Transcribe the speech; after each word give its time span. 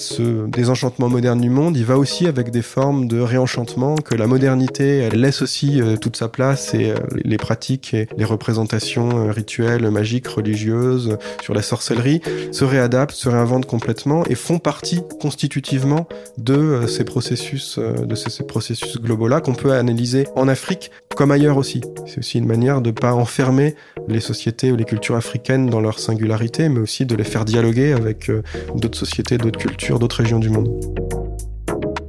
ce 0.00 0.46
désenchantement 0.46 1.08
moderne 1.08 1.40
du 1.40 1.50
monde, 1.50 1.76
il 1.76 1.84
va 1.84 1.98
aussi 1.98 2.26
avec 2.26 2.50
des 2.50 2.62
formes 2.62 3.08
de 3.08 3.20
réenchantement, 3.20 3.96
que 3.96 4.14
la 4.14 4.26
modernité, 4.26 5.08
laisse 5.10 5.42
aussi 5.42 5.80
euh, 5.80 5.96
toute 5.96 6.16
sa 6.16 6.28
place 6.28 6.74
et 6.74 6.90
euh, 6.90 6.96
les 7.24 7.36
pratiques 7.36 7.94
et 7.94 8.08
les 8.16 8.24
représentations 8.24 9.26
euh, 9.26 9.32
rituelles, 9.32 9.90
magiques, 9.90 10.28
religieuses, 10.28 11.18
sur 11.42 11.54
la 11.54 11.62
sorcellerie, 11.62 12.20
se 12.52 12.64
réadaptent, 12.64 13.14
se 13.14 13.28
réinventent 13.28 13.66
complètement 13.66 14.24
et 14.26 14.34
font 14.34 14.58
partie 14.58 15.02
constitutivement 15.20 16.06
de 16.36 16.86
ces 16.86 17.04
processus, 17.04 17.78
de 17.78 18.14
ces, 18.14 18.44
processus 18.44 18.98
globaux-là 19.00 19.40
qu'on 19.40 19.54
peut 19.54 19.72
analyser 19.72 20.26
en 20.36 20.48
Afrique 20.48 20.90
comme 21.18 21.32
ailleurs 21.32 21.56
aussi. 21.56 21.80
C'est 22.06 22.18
aussi 22.18 22.38
une 22.38 22.46
manière 22.46 22.80
de 22.80 22.92
pas 22.92 23.12
enfermer 23.12 23.74
les 24.06 24.20
sociétés 24.20 24.70
ou 24.70 24.76
les 24.76 24.84
cultures 24.84 25.16
africaines 25.16 25.68
dans 25.68 25.80
leur 25.80 25.98
singularité, 25.98 26.68
mais 26.68 26.78
aussi 26.78 27.06
de 27.06 27.16
les 27.16 27.24
faire 27.24 27.44
dialoguer 27.44 27.92
avec 27.92 28.30
d'autres 28.76 28.96
sociétés, 28.96 29.36
d'autres 29.36 29.58
cultures, 29.58 29.98
d'autres 29.98 30.22
régions 30.22 30.38
du 30.38 30.48
monde. 30.48 30.68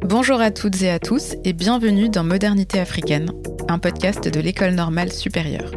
Bonjour 0.04 0.40
à 0.40 0.52
toutes 0.52 0.84
et 0.84 0.92
à 0.92 1.00
tous 1.00 1.34
et 1.44 1.54
bienvenue 1.54 2.10
dans 2.10 2.24
Modernité 2.24 2.80
africaine, 2.80 3.32
un 3.68 3.80
podcast 3.80 4.32
de 4.32 4.40
l'École 4.40 4.76
normale 4.76 5.12
supérieure. 5.12 5.72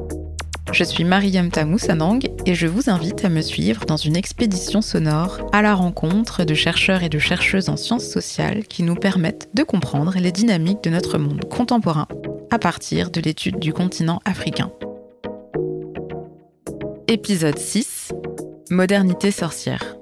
Je 0.71 0.85
suis 0.85 1.05
Mariam 1.05 1.51
Tamou 1.51 1.79
Sanang 1.79 2.21
et 2.45 2.55
je 2.55 2.67
vous 2.67 2.91
invite 2.91 3.25
à 3.25 3.31
me 3.31 3.41
suivre 3.41 3.87
dans 3.87 3.97
une 3.97 4.17
expédition 4.17 4.83
sonore 4.83 5.39
à 5.53 5.63
la 5.63 5.75
rencontre 5.75 6.45
de 6.45 6.53
chercheurs 6.53 7.03
et 7.03 7.09
de 7.09 7.19
chercheuses 7.19 7.71
en 7.71 7.79
sciences 7.79 8.09
sociales 8.09 8.65
qui 8.65 8.83
nous 8.83 8.95
permettent 8.95 9.49
de 9.55 9.63
comprendre 9.63 10.15
les 10.19 10.33
dynamiques 10.33 10.85
de 10.85 10.91
notre 10.91 11.17
monde 11.17 11.47
contemporain 11.49 12.09
à 12.53 12.59
partir 12.59 13.11
de 13.11 13.21
l'étude 13.23 13.59
du 13.59 13.73
continent 13.73 14.21
africain. 14.27 14.71
Épisode 17.09 17.57
6 17.57 18.13
Modernité 18.71 19.31
sorcière. 19.31 19.97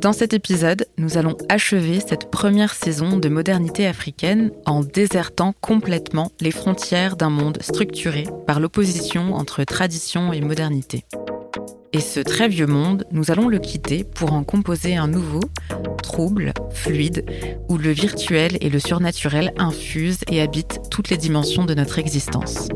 Dans 0.00 0.14
cet 0.14 0.32
épisode, 0.32 0.86
nous 0.96 1.18
allons 1.18 1.36
achever 1.50 2.00
cette 2.00 2.30
première 2.30 2.72
saison 2.72 3.18
de 3.18 3.28
modernité 3.28 3.86
africaine 3.86 4.52
en 4.64 4.80
désertant 4.80 5.52
complètement 5.60 6.32
les 6.40 6.50
frontières 6.50 7.16
d'un 7.16 7.30
monde 7.30 7.58
structuré 7.60 8.24
par 8.46 8.58
l'opposition 8.58 9.34
entre 9.34 9.64
tradition 9.64 10.32
et 10.32 10.40
modernité. 10.40 11.04
Et 11.92 12.00
ce 12.00 12.20
très 12.20 12.48
vieux 12.48 12.66
monde, 12.66 13.04
nous 13.10 13.30
allons 13.30 13.48
le 13.48 13.58
quitter 13.58 14.04
pour 14.04 14.32
en 14.32 14.44
composer 14.44 14.96
un 14.96 15.08
nouveau, 15.08 15.40
trouble, 16.02 16.52
fluide, 16.70 17.24
où 17.68 17.78
le 17.78 17.90
virtuel 17.90 18.58
et 18.60 18.70
le 18.70 18.78
surnaturel 18.78 19.52
infusent 19.56 20.24
et 20.30 20.40
habitent 20.40 20.80
toutes 20.90 21.10
les 21.10 21.16
dimensions 21.16 21.64
de 21.64 21.74
notre 21.74 21.98
existence. 21.98 22.68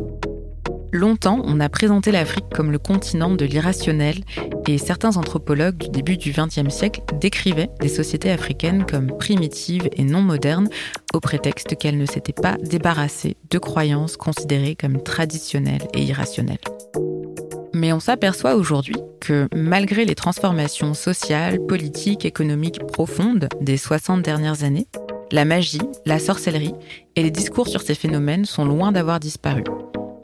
Longtemps, 0.92 1.40
on 1.44 1.60
a 1.60 1.68
présenté 1.68 2.10
l'Afrique 2.10 2.48
comme 2.52 2.72
le 2.72 2.78
continent 2.78 3.30
de 3.30 3.44
l'irrationnel 3.44 4.16
et 4.66 4.78
certains 4.78 5.16
anthropologues 5.16 5.76
du 5.76 5.88
début 5.88 6.16
du 6.16 6.32
XXe 6.32 6.74
siècle 6.74 7.02
décrivaient 7.20 7.70
les 7.80 7.88
sociétés 7.88 8.30
africaines 8.30 8.84
comme 8.84 9.16
primitives 9.16 9.88
et 9.96 10.02
non 10.02 10.22
modernes 10.22 10.68
au 11.14 11.20
prétexte 11.20 11.76
qu'elles 11.76 11.98
ne 11.98 12.06
s'étaient 12.06 12.32
pas 12.32 12.56
débarrassées 12.62 13.36
de 13.50 13.58
croyances 13.58 14.16
considérées 14.16 14.76
comme 14.76 15.02
traditionnelles 15.02 15.86
et 15.94 16.02
irrationnelles. 16.02 16.58
Mais 17.80 17.94
on 17.94 18.00
s'aperçoit 18.00 18.56
aujourd'hui 18.56 18.96
que 19.22 19.48
malgré 19.56 20.04
les 20.04 20.14
transformations 20.14 20.92
sociales, 20.92 21.58
politiques, 21.66 22.26
économiques 22.26 22.86
profondes 22.86 23.48
des 23.62 23.78
60 23.78 24.20
dernières 24.20 24.64
années, 24.64 24.86
la 25.32 25.46
magie, 25.46 25.80
la 26.04 26.18
sorcellerie 26.18 26.74
et 27.16 27.22
les 27.22 27.30
discours 27.30 27.68
sur 27.68 27.80
ces 27.80 27.94
phénomènes 27.94 28.44
sont 28.44 28.66
loin 28.66 28.92
d'avoir 28.92 29.18
disparu. 29.18 29.64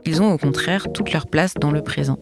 Ils 0.05 0.21
ont 0.21 0.35
au 0.35 0.37
contraire 0.37 0.93
toute 0.93 1.15
leur 1.15 1.29
place 1.29 1.55
dans 1.55 1.71
le 1.71 1.81
présent. 1.81 2.19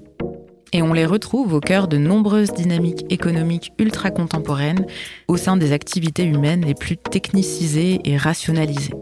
Et 0.72 0.82
on 0.82 0.92
les 0.92 1.04
retrouve 1.04 1.52
au 1.52 1.60
cœur 1.60 1.88
de 1.88 1.96
nombreuses 1.96 2.52
dynamiques 2.52 3.04
économiques 3.10 3.72
ultra 3.80 4.12
contemporaines 4.12 4.86
au 5.26 5.36
sein 5.36 5.56
des 5.56 5.72
activités 5.72 6.24
humaines 6.24 6.64
les 6.64 6.74
plus 6.74 6.96
technicisées 6.96 7.98
et 8.04 8.16
rationalisées. 8.16 8.94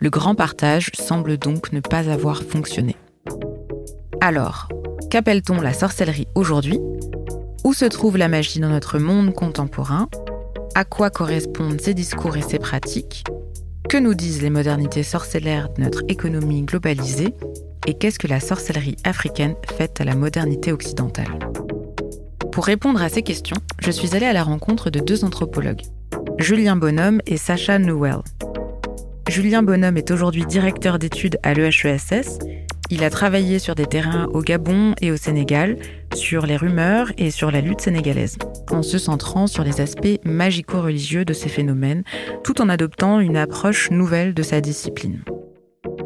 Le 0.00 0.10
grand 0.10 0.34
partage 0.34 0.90
semble 0.92 1.38
donc 1.38 1.72
ne 1.72 1.80
pas 1.80 2.10
avoir 2.10 2.42
fonctionné. 2.42 2.94
Alors, 4.20 4.68
qu'appelle-t-on 5.10 5.60
la 5.60 5.72
sorcellerie 5.72 6.28
aujourd'hui? 6.34 6.78
Où 7.64 7.72
se 7.72 7.84
trouve 7.84 8.16
la 8.16 8.28
magie 8.28 8.60
dans 8.60 8.68
notre 8.68 8.98
monde 8.98 9.34
contemporain? 9.34 10.08
À 10.74 10.84
quoi 10.84 11.10
correspondent 11.10 11.80
ces 11.80 11.94
discours 11.94 12.36
et 12.36 12.42
ces 12.42 12.58
pratiques? 12.58 13.24
Que 13.88 13.96
nous 13.98 14.14
disent 14.14 14.42
les 14.42 14.50
modernités 14.50 15.02
sorcellaires 15.02 15.68
de 15.70 15.82
notre 15.82 16.02
économie 16.08 16.62
globalisée? 16.62 17.34
Et 17.86 17.94
qu'est-ce 17.94 18.18
que 18.18 18.26
la 18.26 18.40
sorcellerie 18.40 18.96
africaine 19.04 19.54
fait 19.76 20.00
à 20.00 20.04
la 20.04 20.14
modernité 20.14 20.72
occidentale? 20.72 21.38
Pour 22.52 22.66
répondre 22.66 23.02
à 23.02 23.08
ces 23.08 23.22
questions, 23.22 23.58
je 23.80 23.90
suis 23.90 24.16
allée 24.16 24.26
à 24.26 24.32
la 24.32 24.42
rencontre 24.42 24.90
de 24.90 24.98
deux 24.98 25.24
anthropologues, 25.24 25.82
Julien 26.38 26.74
Bonhomme 26.74 27.20
et 27.26 27.36
Sacha 27.36 27.78
Newell. 27.78 28.22
Julien 29.28 29.62
Bonhomme 29.62 29.96
est 29.96 30.10
aujourd'hui 30.10 30.46
directeur 30.46 30.98
d'études 30.98 31.38
à 31.42 31.52
l'EHESS. 31.52 32.38
Il 32.88 33.02
a 33.02 33.10
travaillé 33.10 33.58
sur 33.58 33.74
des 33.74 33.86
terrains 33.86 34.28
au 34.32 34.42
Gabon 34.42 34.94
et 35.00 35.10
au 35.10 35.16
Sénégal, 35.16 35.76
sur 36.14 36.46
les 36.46 36.56
rumeurs 36.56 37.10
et 37.18 37.30
sur 37.30 37.50
la 37.50 37.60
lutte 37.60 37.80
sénégalaise, 37.80 38.38
en 38.70 38.82
se 38.82 38.98
centrant 38.98 39.46
sur 39.46 39.64
les 39.64 39.80
aspects 39.80 40.20
magico-religieux 40.24 41.24
de 41.24 41.32
ces 41.32 41.48
phénomènes, 41.48 42.04
tout 42.44 42.60
en 42.60 42.68
adoptant 42.68 43.18
une 43.18 43.36
approche 43.36 43.90
nouvelle 43.90 44.34
de 44.34 44.42
sa 44.42 44.60
discipline. 44.60 45.22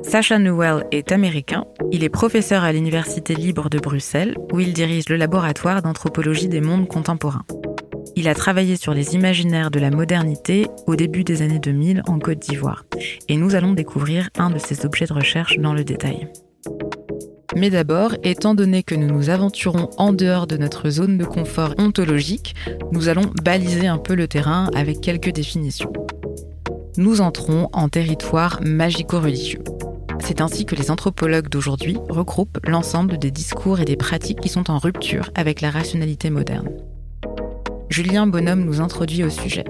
Sacha 0.03 0.39
Newell 0.39 0.87
est 0.91 1.13
américain. 1.13 1.67
Il 1.93 2.03
est 2.03 2.09
professeur 2.09 2.65
à 2.65 2.73
l'Université 2.73 3.35
libre 3.35 3.69
de 3.69 3.79
Bruxelles, 3.79 4.37
où 4.51 4.61
il 4.61 4.73
dirige 4.73 5.09
le 5.11 5.17
laboratoire 5.17 5.83
d'anthropologie 5.83 6.49
des 6.49 6.63
mondes 6.63 6.89
contemporains. 6.89 7.45
Il 8.17 8.27
a 8.27 8.35
travaillé 8.35 8.77
sur 8.77 8.95
les 8.95 9.15
imaginaires 9.15 9.71
de 9.71 9.79
la 9.79 9.91
modernité 9.91 10.67
au 10.87 10.97
début 10.97 11.25
des 11.25 11.43
années 11.43 11.59
2000 11.59 12.03
en 12.09 12.19
Côte 12.19 12.39
d'Ivoire. 12.39 12.85
Et 13.29 13.37
nous 13.37 13.55
allons 13.55 13.73
découvrir 13.73 14.31
un 14.39 14.51
de 14.51 14.59
ses 14.59 14.87
objets 14.87 15.07
de 15.07 15.13
recherche 15.13 15.59
dans 15.59 15.75
le 15.75 15.85
détail. 15.85 16.29
Mais 17.57 17.71
d'abord, 17.71 18.15
étant 18.23 18.55
donné 18.55 18.83
que 18.83 18.95
nous 18.95 19.09
nous 19.09 19.29
aventurons 19.29 19.91
en 19.97 20.13
dehors 20.13 20.47
de 20.47 20.57
notre 20.57 20.89
zone 20.91 21.19
de 21.19 21.25
confort 21.25 21.75
ontologique, 21.79 22.55
nous 22.93 23.09
allons 23.09 23.33
baliser 23.43 23.89
un 23.89 23.99
peu 23.99 24.15
le 24.15 24.29
terrain 24.29 24.71
avec 24.75 25.01
quelques 25.01 25.33
définitions. 25.33 25.93
Nous 26.97 27.21
entrons 27.21 27.69
en 27.73 27.89
territoire 27.89 28.61
magico-religieux. 28.63 29.63
C'est 30.21 30.41
ainsi 30.41 30.65
que 30.65 30.77
les 30.77 30.91
anthropologues 30.91 31.49
d'aujourd'hui 31.49 31.97
regroupent 32.09 32.59
l'ensemble 32.67 33.19
des 33.19 33.31
discours 33.31 33.81
et 33.81 33.85
des 33.85 33.97
pratiques 33.97 34.41
qui 34.41 34.49
sont 34.49 34.71
en 34.71 34.79
rupture 34.79 35.31
avec 35.35 35.61
la 35.61 35.71
rationalité 35.71 36.31
moderne. 36.31 36.69
Julien 37.89 38.27
Bonhomme 38.27 38.65
nous 38.65 38.81
introduit 38.81 39.25
au 39.25 39.31
sujet. 39.31 39.65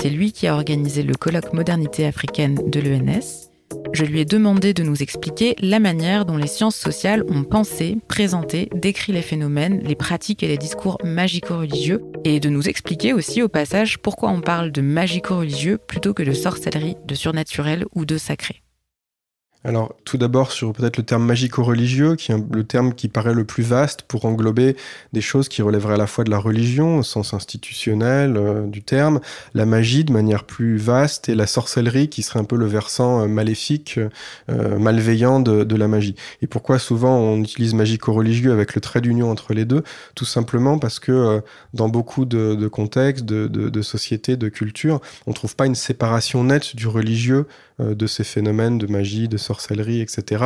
C'est 0.00 0.08
lui 0.08 0.32
qui 0.32 0.46
a 0.46 0.54
organisé 0.54 1.02
le 1.02 1.14
colloque 1.14 1.52
Modernité 1.52 2.06
africaine 2.06 2.58
de 2.66 2.80
l'ENS. 2.80 3.51
Je 3.92 4.04
lui 4.04 4.20
ai 4.20 4.24
demandé 4.24 4.72
de 4.72 4.82
nous 4.82 5.02
expliquer 5.02 5.54
la 5.58 5.78
manière 5.78 6.24
dont 6.24 6.38
les 6.38 6.46
sciences 6.46 6.76
sociales 6.76 7.24
ont 7.28 7.44
pensé, 7.44 7.98
présenté, 8.08 8.70
décrit 8.74 9.12
les 9.12 9.20
phénomènes, 9.22 9.82
les 9.84 9.94
pratiques 9.94 10.42
et 10.42 10.48
les 10.48 10.56
discours 10.56 10.96
magico-religieux, 11.04 12.02
et 12.24 12.40
de 12.40 12.48
nous 12.48 12.68
expliquer 12.68 13.12
aussi 13.12 13.42
au 13.42 13.48
passage 13.48 13.98
pourquoi 13.98 14.30
on 14.30 14.40
parle 14.40 14.72
de 14.72 14.80
magico-religieux 14.80 15.78
plutôt 15.78 16.14
que 16.14 16.22
de 16.22 16.32
sorcellerie, 16.32 16.96
de 17.06 17.14
surnaturel 17.14 17.84
ou 17.94 18.06
de 18.06 18.16
sacré. 18.16 18.62
Alors, 19.64 19.94
tout 20.04 20.18
d'abord 20.18 20.50
sur 20.50 20.72
peut-être 20.72 20.96
le 20.96 21.04
terme 21.04 21.24
magico-religieux, 21.24 22.16
qui 22.16 22.32
est 22.32 22.36
le 22.52 22.64
terme 22.64 22.94
qui 22.94 23.06
paraît 23.06 23.32
le 23.32 23.44
plus 23.44 23.62
vaste 23.62 24.02
pour 24.02 24.24
englober 24.24 24.76
des 25.12 25.20
choses 25.20 25.48
qui 25.48 25.62
relèveraient 25.62 25.94
à 25.94 25.98
la 25.98 26.08
fois 26.08 26.24
de 26.24 26.30
la 26.30 26.38
religion, 26.38 26.98
au 26.98 27.02
sens 27.04 27.32
institutionnel 27.32 28.36
euh, 28.36 28.66
du 28.66 28.82
terme, 28.82 29.20
la 29.54 29.64
magie 29.64 30.02
de 30.02 30.12
manière 30.12 30.44
plus 30.44 30.78
vaste, 30.78 31.28
et 31.28 31.36
la 31.36 31.46
sorcellerie, 31.46 32.08
qui 32.08 32.22
serait 32.22 32.40
un 32.40 32.44
peu 32.44 32.56
le 32.56 32.66
versant 32.66 33.22
euh, 33.22 33.28
maléfique, 33.28 34.00
euh, 34.50 34.78
malveillant 34.80 35.38
de, 35.38 35.76
la 35.76 35.88
magie. 35.88 36.16
Et 36.42 36.48
pourquoi 36.48 36.80
souvent 36.80 37.16
on 37.16 37.40
utilise 37.40 37.74
magico-religieux 37.74 38.52
avec 38.52 38.74
le 38.74 38.80
trait 38.80 39.00
d'union 39.00 39.30
entre 39.30 39.54
les 39.54 39.64
deux? 39.64 39.84
Tout 40.16 40.24
simplement 40.24 40.78
parce 40.78 40.98
que 40.98 41.40
dans 41.72 41.88
beaucoup 41.88 42.24
de, 42.24 42.54
de 42.54 42.68
contextes, 42.68 43.24
de, 43.24 43.46
de, 43.46 43.82
sociétés, 43.82 44.36
de 44.36 44.48
cultures, 44.48 45.00
on 45.26 45.32
trouve 45.32 45.56
pas 45.56 45.66
une 45.66 45.74
séparation 45.74 46.44
nette 46.44 46.76
du 46.76 46.88
religieux 46.88 47.46
de 47.78 48.06
ces 48.06 48.24
phénomènes 48.24 48.78
de 48.78 48.86
magie, 48.86 49.28
de 49.28 49.36
sorcellerie 49.36 49.62
sorcellerie, 49.62 50.00
etc., 50.00 50.44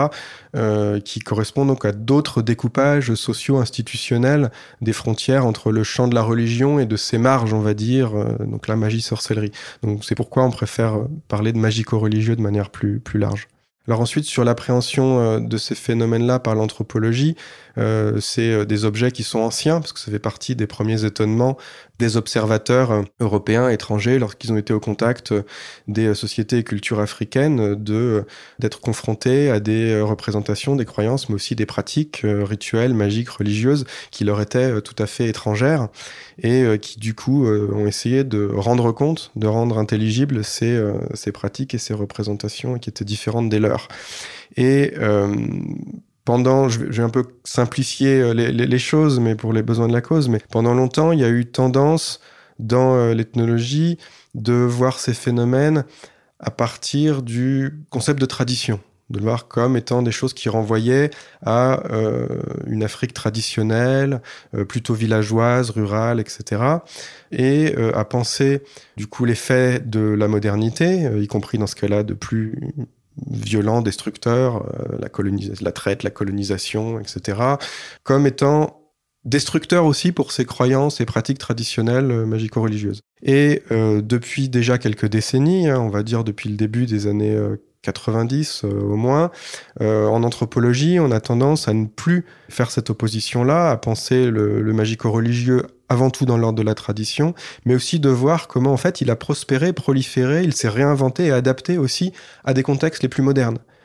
euh, 0.56 1.00
qui 1.00 1.20
correspondent 1.20 1.68
donc 1.68 1.84
à 1.84 1.92
d'autres 1.92 2.42
découpages 2.42 3.14
socio-institutionnels 3.14 4.50
des 4.80 4.92
frontières 4.92 5.46
entre 5.46 5.72
le 5.72 5.84
champ 5.84 6.08
de 6.08 6.14
la 6.14 6.22
religion 6.22 6.78
et 6.78 6.86
de 6.86 6.96
ses 6.96 7.18
marges, 7.18 7.52
on 7.52 7.60
va 7.60 7.74
dire, 7.74 8.14
euh, 8.14 8.36
donc 8.44 8.68
la 8.68 8.76
magie-sorcellerie. 8.76 9.52
Donc 9.82 10.04
c'est 10.04 10.14
pourquoi 10.14 10.44
on 10.44 10.50
préfère 10.50 10.98
parler 11.28 11.52
de 11.52 11.58
magico-religieux 11.58 12.36
de 12.36 12.42
manière 12.42 12.70
plus, 12.70 13.00
plus 13.00 13.18
large. 13.18 13.48
Alors 13.88 14.00
ensuite, 14.00 14.24
sur 14.24 14.44
l'appréhension 14.44 15.20
euh, 15.20 15.40
de 15.40 15.56
ces 15.58 15.74
phénomènes-là 15.74 16.38
par 16.38 16.54
l'anthropologie, 16.54 17.36
Euh, 17.78 18.20
c'est 18.20 18.64
des 18.64 18.84
objets 18.86 19.12
qui 19.12 19.22
sont 19.22 19.40
anciens, 19.40 19.80
parce 19.80 19.92
que 19.92 20.00
ça 20.00 20.10
fait 20.10 20.18
partie 20.18 20.56
des 20.56 20.66
premiers 20.66 21.04
étonnements 21.04 21.58
des 21.98 22.16
observateurs 22.16 23.04
européens, 23.20 23.68
étrangers, 23.68 24.18
lorsqu'ils 24.18 24.52
ont 24.52 24.56
été 24.56 24.72
au 24.72 24.80
contact 24.80 25.34
des 25.88 26.14
sociétés 26.14 26.58
et 26.58 26.64
cultures 26.64 27.00
africaines, 27.00 27.74
d'être 28.58 28.80
confrontés 28.80 29.50
à 29.50 29.60
des 29.60 30.00
représentations, 30.00 30.76
des 30.76 30.84
croyances, 30.84 31.28
mais 31.28 31.34
aussi 31.34 31.54
des 31.54 31.66
pratiques 31.66 32.22
rituelles, 32.24 32.94
magiques, 32.94 33.30
religieuses, 33.30 33.84
qui 34.10 34.24
leur 34.24 34.40
étaient 34.40 34.80
tout 34.82 34.96
à 34.98 35.06
fait 35.06 35.26
étrangères 35.28 35.88
et 36.42 36.78
qui 36.80 36.98
du 36.98 37.14
coup 37.14 37.46
ont 37.46 37.86
essayé 37.86 38.24
de 38.24 38.46
rendre 38.54 38.92
compte, 38.92 39.32
de 39.36 39.46
rendre 39.46 39.78
intelligibles 39.78 40.44
ces, 40.44 40.78
ces 41.14 41.32
pratiques 41.32 41.74
et 41.74 41.78
ces 41.78 41.94
représentations 41.94 42.78
qui 42.78 42.90
étaient 42.90 43.04
différentes 43.06 43.48
des 43.48 43.58
leurs. 43.58 43.75
Et 44.56 44.94
euh, 44.98 45.34
pendant, 46.24 46.68
je 46.68 46.80
vais 46.84 47.02
un 47.02 47.10
peu 47.10 47.24
simplifier 47.44 48.20
euh, 48.20 48.32
les, 48.32 48.78
choses, 48.78 49.20
mais 49.20 49.34
pour 49.34 49.52
les 49.52 49.62
besoins 49.62 49.88
de 49.88 49.92
la 49.92 50.00
cause, 50.00 50.28
mais 50.28 50.40
pendant 50.50 50.74
longtemps, 50.74 51.12
il 51.12 51.20
y 51.20 51.24
a 51.24 51.28
eu 51.28 51.46
tendance 51.46 52.20
dans 52.58 52.94
euh, 52.94 53.14
l'ethnologie 53.14 53.98
de 54.34 54.54
voir 54.54 54.98
ces 54.98 55.14
phénomènes 55.14 55.84
à 56.40 56.50
partir 56.50 57.22
du 57.22 57.84
concept 57.90 58.20
de 58.20 58.26
tradition, 58.26 58.80
de 59.08 59.18
le 59.18 59.24
voir 59.24 59.48
comme 59.48 59.76
étant 59.76 60.02
des 60.02 60.10
choses 60.10 60.34
qui 60.34 60.50
renvoyaient 60.50 61.10
à 61.44 61.82
une 62.66 62.82
Afrique 62.82 63.14
traditionnelle, 63.14 64.20
plutôt 64.68 64.92
villageoise, 64.92 65.70
rurale, 65.70 66.20
etc. 66.20 66.60
Et 67.32 67.74
à 67.94 68.04
penser 68.04 68.62
du 68.98 69.06
coup 69.06 69.24
l'effet 69.24 69.80
de 69.80 70.00
la 70.00 70.28
modernité, 70.28 71.08
y 71.18 71.26
compris 71.26 71.56
dans 71.56 71.66
ce 71.66 71.76
cas-là 71.76 72.02
de 72.02 72.12
plus 72.12 72.54
violents, 73.26 73.82
destructeurs, 73.82 74.66
euh, 74.66 74.98
la, 74.98 75.08
la 75.60 75.72
traite, 75.72 76.02
la 76.02 76.10
colonisation, 76.10 77.00
etc., 77.00 77.40
comme 78.02 78.26
étant 78.26 78.82
destructeurs 79.24 79.84
aussi 79.84 80.12
pour 80.12 80.32
ces 80.32 80.44
croyances 80.44 81.00
et 81.00 81.06
pratiques 81.06 81.38
traditionnelles 81.38 82.10
euh, 82.10 82.26
magico-religieuses. 82.26 83.00
Et 83.22 83.62
euh, 83.72 84.00
depuis 84.00 84.48
déjà 84.48 84.78
quelques 84.78 85.06
décennies, 85.06 85.68
hein, 85.68 85.80
on 85.80 85.88
va 85.88 86.02
dire 86.02 86.24
depuis 86.24 86.48
le 86.48 86.56
début 86.56 86.86
des 86.86 87.06
années 87.06 87.36
90 87.86 88.64
au 88.64 88.96
moins, 88.96 89.30
en 89.80 90.22
anthropologie, 90.22 90.98
on 91.00 91.10
a 91.10 91.20
tendance 91.20 91.68
à 91.68 91.72
ne 91.72 91.86
plus 91.86 92.24
faire 92.48 92.70
cette 92.70 92.90
opposition-là, 92.90 93.70
à 93.70 93.76
penser 93.76 94.30
le, 94.30 94.60
le 94.60 94.72
magico-religieux 94.72 95.62
avant 95.88 96.10
tout 96.10 96.24
dans 96.24 96.36
l'ordre 96.36 96.58
de 96.58 96.64
la 96.64 96.74
tradition, 96.74 97.34
mais 97.64 97.74
aussi 97.74 98.00
de 98.00 98.08
voir 98.08 98.48
comment 98.48 98.72
en 98.72 98.76
fait 98.76 99.00
il 99.00 99.10
a 99.10 99.16
prospéré, 99.16 99.72
proliféré, 99.72 100.42
il 100.42 100.52
s'est 100.52 100.68
réinventé 100.68 101.26
et 101.26 101.32
adapté 101.32 101.78
aussi 101.78 102.12
à 102.44 102.54
des 102.54 102.62
contextes 102.62 103.02
les 103.02 103.08
plus 103.08 103.22
modernes. 103.22 103.58
euh, 103.58 103.75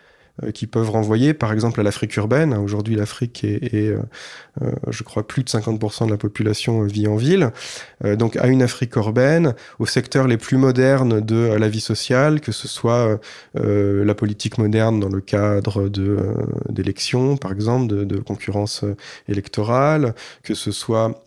qui 0.54 0.68
peuvent 0.68 0.90
renvoyer 0.90 1.34
par 1.34 1.54
exemple 1.54 1.80
à 1.80 1.84
l'Afrique 1.84 2.16
urbaine. 2.18 2.54
Aujourd'hui, 2.54 2.96
l'Afrique 2.96 3.44
est, 3.44 3.74
euh, 3.74 4.00
euh, 4.62 4.72
je 4.90 5.04
crois, 5.04 5.28
plus 5.28 5.44
de 5.44 5.50
50% 5.50 6.06
de 6.06 6.12
la 6.12 6.18
population 6.18 6.84
vit 6.84 7.08
en 7.08 7.16
ville. 7.16 7.52
donc 8.04 8.36
à 8.38 8.48
une 8.48 8.62
Afrique 8.62 8.96
urbaine, 8.96 9.56
aux 9.80 9.86
secteurs 9.86 10.28
les 10.28 10.38
plus 10.38 10.58
modernes 10.58 11.22
de 11.22 11.54
la 11.54 11.70
vie 11.70 11.82
sociale, 11.82 12.42
que 12.42 12.52
ce 12.52 12.68
soit 12.68 13.20
la 13.54 14.16
politique 14.16 14.58
moderne 14.58 15.00
dans 15.00 15.10
le 15.10 15.22
cadre 15.22 15.90
de 15.90 16.18
d'élections, 16.70 17.38
par 17.38 17.52
exemple, 17.52 17.88
de, 17.88 18.04
de 18.04 18.18
concurrence 18.20 18.84
électorale, 19.28 20.16
que 20.44 20.54
ce 20.54 20.72
soit 20.72 21.24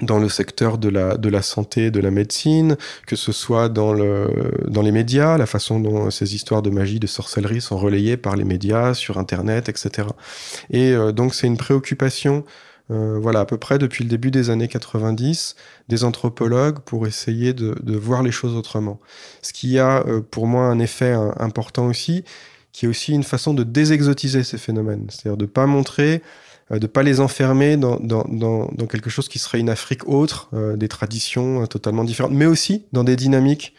dans 0.00 0.18
le 0.18 0.28
secteur 0.28 0.78
de 0.78 0.88
la, 0.88 1.16
de 1.16 1.28
la 1.28 1.42
santé, 1.42 1.90
de 1.90 2.00
la 2.00 2.10
médecine, 2.10 2.76
que 3.06 3.16
ce 3.16 3.32
soit 3.32 3.68
dans, 3.68 3.92
le, 3.92 4.52
dans 4.68 4.82
les 4.82 4.92
médias, 4.92 5.36
la 5.36 5.46
façon 5.46 5.80
dont 5.80 6.10
ces 6.10 6.34
histoires 6.34 6.62
de 6.62 6.70
magie, 6.70 7.00
de 7.00 7.06
sorcellerie 7.06 7.60
sont 7.60 7.76
relayées 7.76 8.16
par 8.16 8.36
les 8.36 8.44
médias, 8.44 8.94
sur 8.94 9.18
Internet, 9.18 9.68
etc. 9.68 10.08
Et 10.70 10.92
euh, 10.92 11.10
donc 11.10 11.34
c'est 11.34 11.48
une 11.48 11.56
préoccupation, 11.56 12.44
euh, 12.92 13.18
voilà, 13.20 13.40
à 13.40 13.44
peu 13.44 13.58
près 13.58 13.78
depuis 13.78 14.04
le 14.04 14.10
début 14.10 14.30
des 14.30 14.50
années 14.50 14.68
90, 14.68 15.56
des 15.88 16.04
anthropologues 16.04 16.78
pour 16.78 17.06
essayer 17.08 17.52
de, 17.52 17.74
de 17.82 17.96
voir 17.96 18.22
les 18.22 18.32
choses 18.32 18.54
autrement. 18.54 19.00
Ce 19.42 19.52
qui 19.52 19.80
a 19.80 20.06
euh, 20.06 20.20
pour 20.20 20.46
moi 20.46 20.66
un 20.66 20.78
effet 20.78 21.12
important 21.38 21.86
aussi, 21.86 22.24
qui 22.72 22.86
est 22.86 22.88
aussi 22.88 23.12
une 23.12 23.24
façon 23.24 23.54
de 23.54 23.64
désexotiser 23.64 24.44
ces 24.44 24.58
phénomènes, 24.58 25.06
c'est-à-dire 25.08 25.36
de 25.36 25.46
pas 25.46 25.66
montrer 25.66 26.22
euh, 26.72 26.78
de 26.78 26.86
pas 26.86 27.02
les 27.02 27.20
enfermer 27.20 27.76
dans, 27.76 27.98
quelque 28.88 29.10
chose 29.10 29.28
qui 29.28 29.38
serait 29.38 29.60
une 29.60 29.70
Afrique 29.70 30.08
autre, 30.08 30.48
euh, 30.54 30.76
des 30.76 30.88
traditions 30.88 31.62
euh, 31.62 31.66
totalement 31.66 32.04
différentes, 32.04 32.32
mais 32.32 32.46
aussi 32.46 32.86
dans 32.92 33.04
des 33.04 33.16
dynamiques 33.16 33.74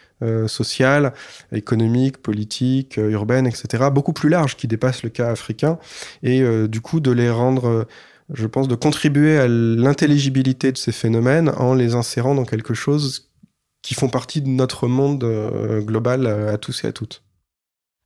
sociales, 0.48 1.14
économiques, 1.50 2.18
politiques, 2.18 2.98
urbaines, 2.98 3.46
etc., 3.46 3.84
beaucoup 3.90 4.12
plus 4.12 4.28
larges 4.28 4.54
qui 4.54 4.68
dépassent 4.68 5.02
le 5.02 5.08
cas 5.08 5.30
africain, 5.30 5.78
et 6.22 6.44
du 6.68 6.82
coup 6.82 7.00
de 7.00 7.10
les 7.10 7.30
rendre 7.30 7.86
je 8.30 8.46
pense, 8.46 8.68
de 8.68 8.74
contribuer 8.74 9.38
à 9.38 9.48
l'intelligibilité 9.48 10.72
de 10.72 10.76
ces 10.76 10.92
phénomènes 10.92 11.48
en 11.56 11.72
les 11.72 11.94
insérant 11.94 12.34
dans 12.34 12.44
quelque 12.44 12.74
chose 12.74 13.30
qui 13.80 13.94
font 13.94 14.10
partie 14.10 14.42
de 14.42 14.48
notre 14.48 14.88
monde 14.88 15.24
global 15.86 16.26
à 16.26 16.58
tous 16.58 16.84
et 16.84 16.88
à 16.88 16.92
toutes. 16.92 17.22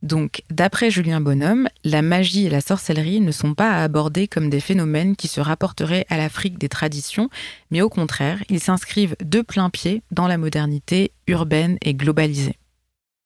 Donc, 0.05 0.43
d'après 0.51 0.91
Julien 0.91 1.23
Bonhomme, 1.23 1.67
la 1.83 2.03
magie 2.03 2.45
et 2.45 2.51
la 2.51 2.61
sorcellerie 2.61 3.23
ne 3.23 3.33
sont 3.33 3.55
pas 3.55 3.71
à 3.71 3.83
aborder 3.83 4.29
comme 4.29 4.51
des 4.51 4.61
phénomènes 4.61 5.17
qui 5.17 5.29
se 5.29 5.41
rapporteraient 5.41 6.05
à 6.11 6.19
l'Afrique 6.19 6.59
des 6.59 6.69
traditions, 6.69 7.31
mais 7.71 7.81
au 7.81 7.89
contraire, 7.89 8.45
ils 8.51 8.61
s'inscrivent 8.61 9.17
de 9.25 9.41
plein 9.41 9.71
pied 9.71 10.03
dans 10.11 10.29
la 10.29 10.37
modernité 10.37 11.13
urbaine 11.27 11.79
et 11.81 11.95
globalisée. 11.95 12.59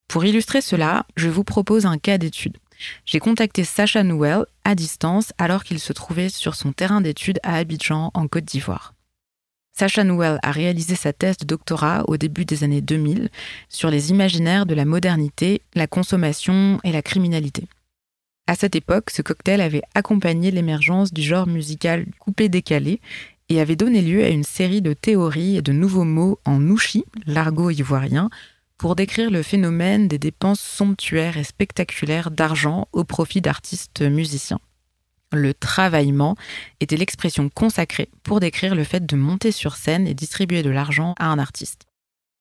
Pour 0.07 0.25
illustrer 0.25 0.61
cela, 0.61 1.05
je 1.17 1.29
vous 1.29 1.43
propose 1.43 1.85
un 1.85 1.99
cas 1.99 2.17
d'étude. 2.17 2.59
J'ai 3.05 3.19
contacté 3.19 3.65
Sacha 3.65 4.05
Nouel 4.05 4.47
à 4.65 4.77
distance 4.77 5.33
alors 5.37 5.65
qu'il 5.65 5.81
se 5.81 5.93
trouvait 5.93 6.29
sur 6.29 6.55
son 6.55 6.71
terrain 6.71 7.01
d'études 7.01 7.41
à 7.43 7.57
Abidjan, 7.57 8.13
en 8.15 8.29
Côte 8.29 8.45
d'Ivoire. 8.45 8.95
Sacha 9.79 10.03
Nouel 10.03 10.41
a 10.43 10.51
réalisé 10.51 10.97
sa 10.97 11.13
thèse 11.13 11.37
de 11.37 11.47
doctorat 11.47 12.03
au 12.09 12.17
début 12.17 12.45
des 12.45 12.65
années 12.65 12.81
2000 12.81 13.29
sur 13.69 13.91
les 13.91 14.11
imaginaires 14.11 14.67
de 14.67 14.75
la 14.75 14.85
modernité, 14.85 15.63
la 15.77 15.87
consommation 15.87 16.81
et 16.83 16.91
la 16.91 17.01
criminalité. 17.01 17.69
À 18.49 18.57
cette 18.57 18.75
époque, 18.75 19.11
ce 19.11 19.23
cocktail 19.23 19.61
avait 19.61 19.83
accompagné 19.95 20.51
l'émergence 20.51 21.13
du 21.13 21.23
genre 21.23 21.47
musical 21.47 22.07
coupé-décalé 22.19 23.01
et 23.51 23.61
avait 23.61 23.77
donné 23.77 24.03
lieu 24.03 24.25
à 24.25 24.31
une 24.31 24.43
série 24.43 24.83
de 24.83 24.95
théories 24.95 25.59
et 25.59 25.63
de 25.63 25.71
nouveaux 25.71 26.03
mots 26.03 26.41
en 26.45 26.59
nouchi, 26.59 27.05
l'argot 27.27 27.71
ivoirien, 27.71 28.31
pour 28.79 28.97
décrire 28.97 29.31
le 29.31 29.45
phénomène 29.45 30.09
des 30.09 30.19
dépenses 30.19 30.61
somptuaires 30.61 31.39
et 31.39 31.45
spectaculaires 31.45 32.33
d'argent 32.33 32.89
au 32.93 33.05
profit 33.05 33.41
d'artistes 33.41 34.03
musiciens. 34.03 34.59
Le 35.33 35.53
travaillement 35.53 36.37
était 36.81 36.97
l'expression 36.97 37.51
consacrée 37.51 38.09
pour 38.23 38.41
décrire 38.41 38.75
le 38.75 38.85
fait 38.85 39.05
de 39.05 39.17
monter 39.17 39.53
sur 39.53 39.77
scène 39.77 40.07
et 40.07 40.15
distribuer 40.15 40.63
de 40.63 40.71
l'argent 40.71 41.15
à 41.19 41.27
un 41.27 41.39
artiste. 41.39 41.85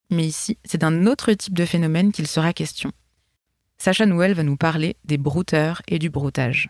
Mais 0.10 0.26
ici, 0.26 0.58
c'est 0.64 0.78
d'un 0.78 1.06
autre 1.06 1.34
type 1.34 1.54
de 1.54 1.66
phénomène 1.66 2.14
qu'il 2.14 2.28
sera 2.28 2.54
question. 2.54 2.92
Sacha 3.78 4.06
Nouel 4.06 4.34
va 4.34 4.44
nous 4.44 4.56
parler 4.56 4.96
des 5.04 5.18
brouteurs 5.18 5.82
et 5.88 6.00
du 6.00 6.10
broutage. 6.10 6.70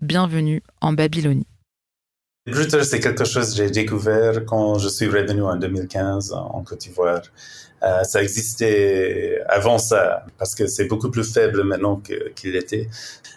Bienvenue 0.00 0.62
en 0.80 0.92
Babylonie. 0.92 1.46
Brouteur, 2.46 2.84
c'est 2.84 3.00
quelque 3.00 3.24
chose 3.24 3.50
que 3.50 3.56
j'ai 3.56 3.70
découvert 3.70 4.44
quand 4.46 4.78
je 4.78 4.88
suis 4.88 5.06
revenu 5.06 5.42
en 5.42 5.56
2015 5.56 6.32
en 6.32 6.62
Côte 6.62 6.80
d'Ivoire. 6.80 7.22
Euh, 7.82 8.04
ça 8.04 8.22
existait 8.22 9.42
avant 9.48 9.78
ça, 9.78 10.26
parce 10.38 10.54
que 10.54 10.66
c'est 10.66 10.84
beaucoup 10.84 11.10
plus 11.10 11.24
faible 11.24 11.64
maintenant 11.64 12.02
qu'il 12.34 12.56
était. 12.56 12.88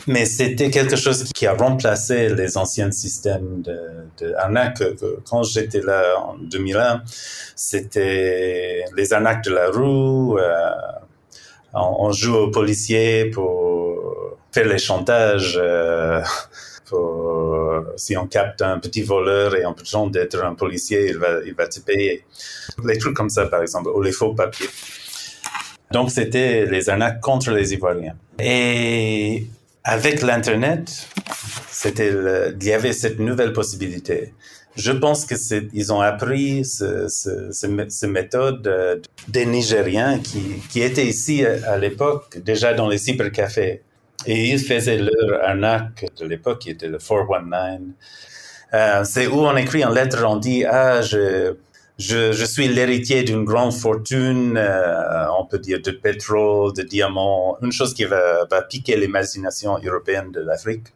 Mais 0.05 0.25
c'était 0.25 0.69
quelque 0.69 0.97
chose 0.97 1.23
qui 1.33 1.47
a 1.47 1.53
remplacé 1.53 2.27
les 2.29 2.57
anciens 2.57 2.91
systèmes 2.91 3.61
de, 3.61 3.79
de 4.19 4.33
arnaque. 4.33 4.83
Quand 5.29 5.43
j'étais 5.43 5.81
là 5.81 6.19
en 6.19 6.35
2001, 6.37 7.03
c'était 7.55 8.83
les 8.95 9.13
arnaques 9.13 9.45
de 9.45 9.51
la 9.51 9.69
rue. 9.69 10.39
Euh, 10.39 10.69
on, 11.73 12.11
joue 12.11 12.35
aux 12.35 12.51
policiers 12.51 13.25
pour 13.25 14.37
faire 14.51 14.67
les 14.67 14.77
chantages. 14.77 15.59
Euh, 15.61 16.21
si 17.95 18.17
on 18.17 18.27
capte 18.27 18.61
un 18.61 18.79
petit 18.79 19.01
voleur 19.01 19.55
et 19.55 19.65
on 19.65 19.73
peut 19.73 19.83
d'être 20.11 20.43
un 20.43 20.55
policier, 20.55 21.09
il 21.09 21.17
va, 21.17 21.39
il 21.45 21.53
va 21.53 21.67
te 21.67 21.79
payer. 21.79 22.25
Les 22.83 22.97
trucs 22.97 23.15
comme 23.15 23.29
ça, 23.29 23.45
par 23.47 23.61
exemple, 23.61 23.89
ou 23.89 24.01
les 24.01 24.11
faux 24.11 24.33
papiers. 24.33 24.69
Donc, 25.91 26.11
c'était 26.11 26.65
les 26.65 26.89
arnaques 26.89 27.21
contre 27.21 27.51
les 27.51 27.73
Ivoiriens. 27.73 28.15
Et 28.39 29.45
avec 29.83 30.21
l'Internet, 30.21 31.07
c'était 31.69 32.11
il 32.59 32.63
y 32.65 32.73
avait 32.73 32.93
cette 32.93 33.19
nouvelle 33.19 33.53
possibilité. 33.53 34.33
Je 34.75 34.91
pense 34.91 35.25
que 35.25 35.35
ils 35.73 35.93
ont 35.93 36.01
appris 36.01 36.65
ce, 36.65 37.07
ce, 37.07 37.51
ce, 37.51 38.05
méthode 38.07 38.65
euh, 38.65 38.95
des 39.27 39.45
Nigériens 39.45 40.17
qui, 40.17 40.41
qui 40.71 40.81
étaient 40.81 41.05
ici 41.05 41.45
à, 41.45 41.73
à 41.73 41.77
l'époque, 41.77 42.39
déjà 42.43 42.73
dans 42.73 42.87
les 42.87 42.97
cybercafés. 42.97 43.83
Et 44.25 44.49
ils 44.49 44.59
faisaient 44.59 44.97
leur 44.97 45.43
arnaque 45.43 46.05
de 46.19 46.25
l'époque, 46.25 46.59
qui 46.59 46.69
était 46.69 46.87
le 46.87 46.97
419. 46.97 47.81
Euh, 48.73 49.03
c'est 49.03 49.27
où 49.27 49.39
on 49.41 49.55
écrit 49.55 49.85
en 49.85 49.89
lettres, 49.89 50.23
on 50.25 50.37
dit, 50.37 50.65
ah, 50.65 51.01
je, 51.01 51.53
je, 51.99 52.31
je 52.31 52.45
suis 52.45 52.67
l'héritier 52.67 53.23
d'une 53.23 53.45
grande 53.45 53.73
fortune, 53.73 54.55
euh, 54.57 55.25
on 55.37 55.45
peut 55.45 55.59
dire 55.59 55.79
de 55.81 55.91
pétrole, 55.91 56.73
de 56.73 56.81
diamants, 56.81 57.57
une 57.61 57.71
chose 57.71 57.93
qui 57.93 58.05
va, 58.05 58.45
va 58.49 58.61
piquer 58.63 58.97
l'imagination 58.97 59.77
européenne 59.83 60.31
de 60.31 60.41
l'Afrique. 60.41 60.87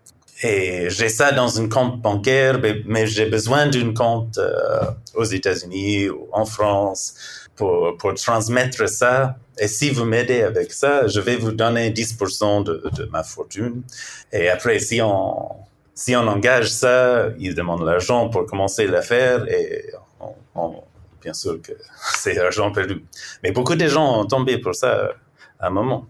Et 0.44 0.90
j'ai 0.90 1.10
ça 1.10 1.32
dans 1.32 1.60
un 1.60 1.68
compte 1.68 2.00
bancaire, 2.00 2.60
mais, 2.86 3.08
j'ai 3.08 3.26
besoin 3.26 3.68
d'un 3.68 3.94
compte 3.94 4.38
euh, 4.38 4.82
aux 5.16 5.24
États-Unis 5.24 6.10
ou 6.10 6.28
en 6.32 6.46
France 6.46 7.47
pour, 7.58 8.14
transmettre 8.16 8.88
ça. 8.88 9.36
Et 9.60 9.68
si 9.68 9.90
vous 9.90 10.06
m'aidez 10.06 10.44
avec 10.44 10.72
ça, 10.72 11.08
je 11.08 11.20
vais 11.20 11.36
vous 11.36 11.52
donner 11.52 11.90
10% 11.92 12.64
de, 12.64 12.90
de 12.96 13.06
ma 13.06 13.24
fortune. 13.24 13.82
Et 14.32 14.50
après, 14.50 14.80
si 14.80 15.02
on, 15.02 15.50
si 15.98 16.16
on 16.16 16.28
engage 16.28 16.70
ça, 16.70 17.30
ils 17.40 17.56
demandent 17.56 17.84
l'argent 17.84 18.30
pour 18.30 18.46
commencer 18.46 18.86
l'affaire 18.86 19.48
et 19.52 19.92
bien 21.22 21.34
sûr 21.34 21.60
que 21.60 21.74
c'est 22.16 22.38
argent 22.38 22.72
perdu. 22.72 23.04
Mais 23.44 23.52
beaucoup 23.52 23.76
de 23.76 23.88
gens 23.88 24.22
ont 24.22 24.26
tombé 24.26 24.60
pour 24.60 24.76
ça 24.76 25.12
à 25.60 25.68
un 25.68 25.70
moment. 25.72 26.08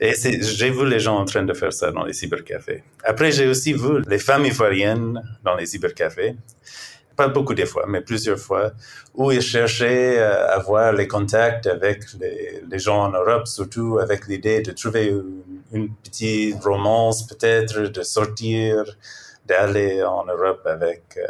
Et 0.00 0.14
j'ai 0.14 0.70
vu 0.70 0.88
les 0.88 1.00
gens 1.00 1.16
en 1.18 1.24
train 1.26 1.42
de 1.42 1.52
faire 1.52 1.72
ça 1.72 1.90
dans 1.90 2.04
les 2.04 2.14
cybercafés. 2.14 2.82
Après, 3.04 3.30
j'ai 3.30 3.48
aussi 3.48 3.72
vu 3.72 4.00
les 4.06 4.18
femmes 4.18 4.46
ivoiriennes 4.46 5.20
dans 5.44 5.56
les 5.56 5.66
cybercafés. 5.66 6.36
Pas 7.18 7.26
beaucoup 7.26 7.54
de 7.54 7.64
fois, 7.64 7.84
mais 7.88 8.00
plusieurs 8.00 8.38
fois, 8.38 8.70
où 9.12 9.32
ils 9.32 9.42
cherchaient 9.42 10.20
à 10.20 10.54
avoir 10.54 10.92
les 10.92 11.08
contacts 11.08 11.66
avec 11.66 12.04
les, 12.20 12.78
gens 12.78 13.06
en 13.06 13.10
Europe, 13.10 13.48
surtout 13.48 13.98
avec 13.98 14.28
l'idée 14.28 14.60
de 14.62 14.70
trouver 14.70 15.12
une, 15.72 15.88
petite 16.04 16.62
romance, 16.62 17.26
peut-être, 17.26 17.80
de 17.88 18.02
sortir, 18.04 18.84
d'aller 19.46 20.04
en 20.04 20.26
Europe 20.26 20.64
avec, 20.64 21.02
euh, 21.16 21.26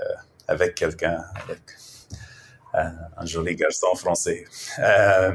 avec 0.46 0.74
quelqu'un, 0.74 1.24
avec 1.42 1.62
euh, 2.74 2.80
un 3.16 3.24
joli 3.24 3.56
garçon 3.56 3.94
français. 3.94 4.44
Euh, 4.80 5.32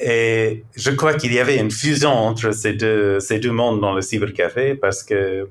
et 0.00 0.64
je 0.76 0.90
crois 0.92 1.14
qu'il 1.14 1.32
y 1.34 1.40
avait 1.40 1.56
une 1.56 1.72
fusion 1.72 2.12
entre 2.12 2.52
ces 2.52 2.74
deux, 2.74 3.18
ces 3.18 3.40
deux 3.40 3.50
mondes 3.50 3.80
dans 3.80 3.94
le 3.94 4.00
cybercafé 4.00 4.76
parce 4.76 5.02
que 5.02 5.48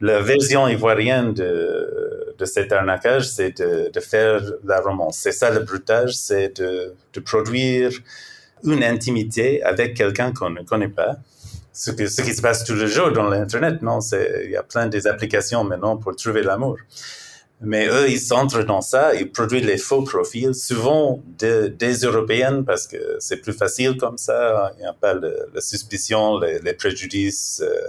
la 0.00 0.20
version 0.22 0.66
ivoirienne 0.66 1.34
de, 1.34 2.17
de 2.38 2.44
cet 2.44 2.72
arnaquage, 2.72 3.28
c'est 3.28 3.60
de, 3.60 4.00
faire 4.00 4.40
la 4.64 4.80
romance. 4.80 5.18
C'est 5.18 5.32
ça 5.32 5.50
le 5.50 5.60
brutage, 5.60 6.14
c'est 6.14 6.60
de, 6.60 6.94
produire 7.24 7.90
une 8.64 8.82
intimité 8.84 9.62
avec 9.62 9.94
quelqu'un 9.94 10.32
qu'on 10.32 10.50
ne 10.50 10.62
connaît 10.62 10.88
pas. 10.88 11.16
Ce, 11.72 11.90
qui 11.90 12.08
se 12.08 12.42
passe 12.42 12.64
tous 12.64 12.74
les 12.74 12.88
jours 12.88 13.12
dans 13.12 13.28
l'Internet, 13.28 13.82
non? 13.82 14.00
Il 14.44 14.50
y 14.50 14.56
a 14.56 14.64
plein 14.64 14.86
des 14.88 15.06
applications 15.06 15.62
maintenant 15.62 15.96
pour 15.96 16.16
trouver 16.16 16.42
l'amour. 16.42 16.76
Mais 17.60 17.88
eux, 17.88 18.08
ils 18.08 18.20
s'entrent 18.20 18.64
dans 18.64 18.80
ça, 18.80 19.14
ils 19.14 19.30
produisent 19.30 19.64
les 19.64 19.78
faux 19.78 20.02
profils, 20.02 20.54
souvent 20.54 21.20
des 21.38 21.94
Européennes, 22.04 22.64
parce 22.64 22.86
que 22.86 23.16
c'est 23.18 23.38
plus 23.38 23.52
facile 23.52 23.96
comme 23.96 24.16
ça. 24.16 24.72
Il 24.76 24.82
n'y 24.82 24.86
a 24.86 24.92
pas 24.92 25.14
la 25.14 25.60
suspicion, 25.60 26.38
les, 26.38 26.72
préjudices, 26.74 27.60
euh, 27.64 27.80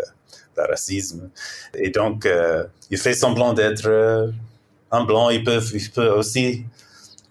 racisme. 0.68 1.30
Et 1.74 1.90
donc, 1.90 2.26
euh, 2.26 2.64
il 2.90 2.98
fait 2.98 3.14
semblant 3.14 3.54
d'être 3.54 3.88
euh, 3.88 4.32
un 4.92 5.04
blanc. 5.04 5.30
Il 5.30 5.44
peut, 5.44 5.62
aussi 6.10 6.66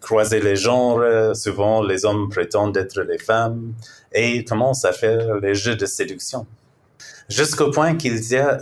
croiser 0.00 0.40
les 0.40 0.56
genres. 0.56 1.34
Souvent, 1.34 1.82
les 1.82 2.04
hommes 2.04 2.28
prétendent 2.28 2.76
être 2.76 3.00
les 3.02 3.18
femmes. 3.18 3.74
Et 4.12 4.36
il 4.36 4.44
commence 4.44 4.84
à 4.84 4.92
faire 4.92 5.36
les 5.36 5.54
jeux 5.54 5.76
de 5.76 5.86
séduction? 5.86 6.46
Jusqu'au 7.28 7.70
point 7.70 7.94
qu'il 7.96 8.16
y 8.16 8.36
a 8.36 8.58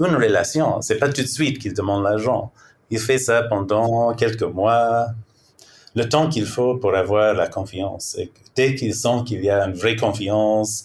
une 0.00 0.16
relation. 0.16 0.80
C'est 0.82 0.98
pas 0.98 1.08
tout 1.08 1.22
de 1.22 1.28
suite 1.28 1.58
qu'il 1.58 1.74
demande 1.74 2.02
l'argent 2.02 2.52
il 2.90 2.98
fait 2.98 3.18
ça 3.18 3.42
pendant 3.42 4.14
quelques 4.14 4.42
mois, 4.42 5.08
le 5.94 6.08
temps 6.08 6.28
qu'il 6.28 6.46
faut 6.46 6.76
pour 6.76 6.94
avoir 6.94 7.34
la 7.34 7.48
confiance. 7.48 8.16
Et 8.18 8.30
dès 8.54 8.74
qu'il 8.74 8.94
sent 8.94 9.24
qu'il 9.26 9.44
y 9.44 9.50
a 9.50 9.64
une 9.66 9.74
vraie 9.74 9.96
confiance, 9.96 10.82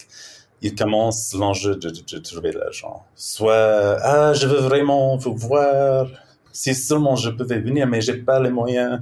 il 0.62 0.74
commence 0.74 1.34
l'enjeu 1.34 1.76
de, 1.76 1.90
de, 1.90 2.18
trouver 2.18 2.52
l'argent. 2.52 3.04
Soit, 3.16 3.98
ah, 4.02 4.32
je 4.32 4.46
veux 4.46 4.60
vraiment 4.60 5.16
vous 5.16 5.34
voir, 5.36 6.08
si 6.52 6.74
seulement 6.74 7.16
je 7.16 7.30
pouvais 7.30 7.58
venir, 7.58 7.86
mais 7.86 8.00
j'ai 8.00 8.14
pas 8.14 8.40
les 8.40 8.50
moyens. 8.50 9.00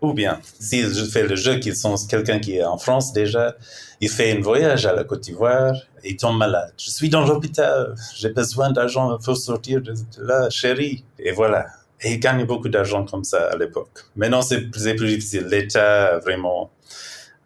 Ou 0.00 0.12
bien, 0.12 0.40
si 0.60 0.82
je 0.82 1.04
fais 1.04 1.26
le 1.26 1.34
jeu 1.34 1.58
qu'ils 1.58 1.74
sont 1.74 1.96
quelqu'un 2.08 2.38
qui 2.38 2.56
est 2.56 2.64
en 2.64 2.78
France 2.78 3.12
déjà, 3.12 3.56
il 4.00 4.08
fait 4.08 4.36
un 4.36 4.40
voyage 4.40 4.86
à 4.86 4.92
la 4.92 5.02
Côte 5.02 5.22
d'Ivoire 5.22 5.74
il 6.04 6.16
tombe 6.16 6.38
malade. 6.38 6.72
Je 6.78 6.90
suis 6.90 7.08
dans 7.08 7.24
l'hôpital, 7.24 7.94
j'ai 8.14 8.30
besoin 8.30 8.70
d'argent, 8.70 9.16
il 9.16 9.24
faut 9.24 9.34
sortir 9.34 9.80
de, 9.82 9.92
de 9.92 10.22
là, 10.22 10.48
chérie. 10.50 11.04
Et 11.18 11.32
voilà. 11.32 11.66
Et 12.00 12.14
ils 12.14 12.20
gagnent 12.20 12.46
beaucoup 12.46 12.68
d'argent 12.68 13.04
comme 13.04 13.24
ça 13.24 13.48
à 13.48 13.56
l'époque. 13.56 14.04
Maintenant, 14.16 14.42
c'est 14.42 14.60
plus, 14.70 14.94
difficile. 14.96 15.46
L'État 15.46 16.14
a 16.14 16.18
vraiment 16.18 16.70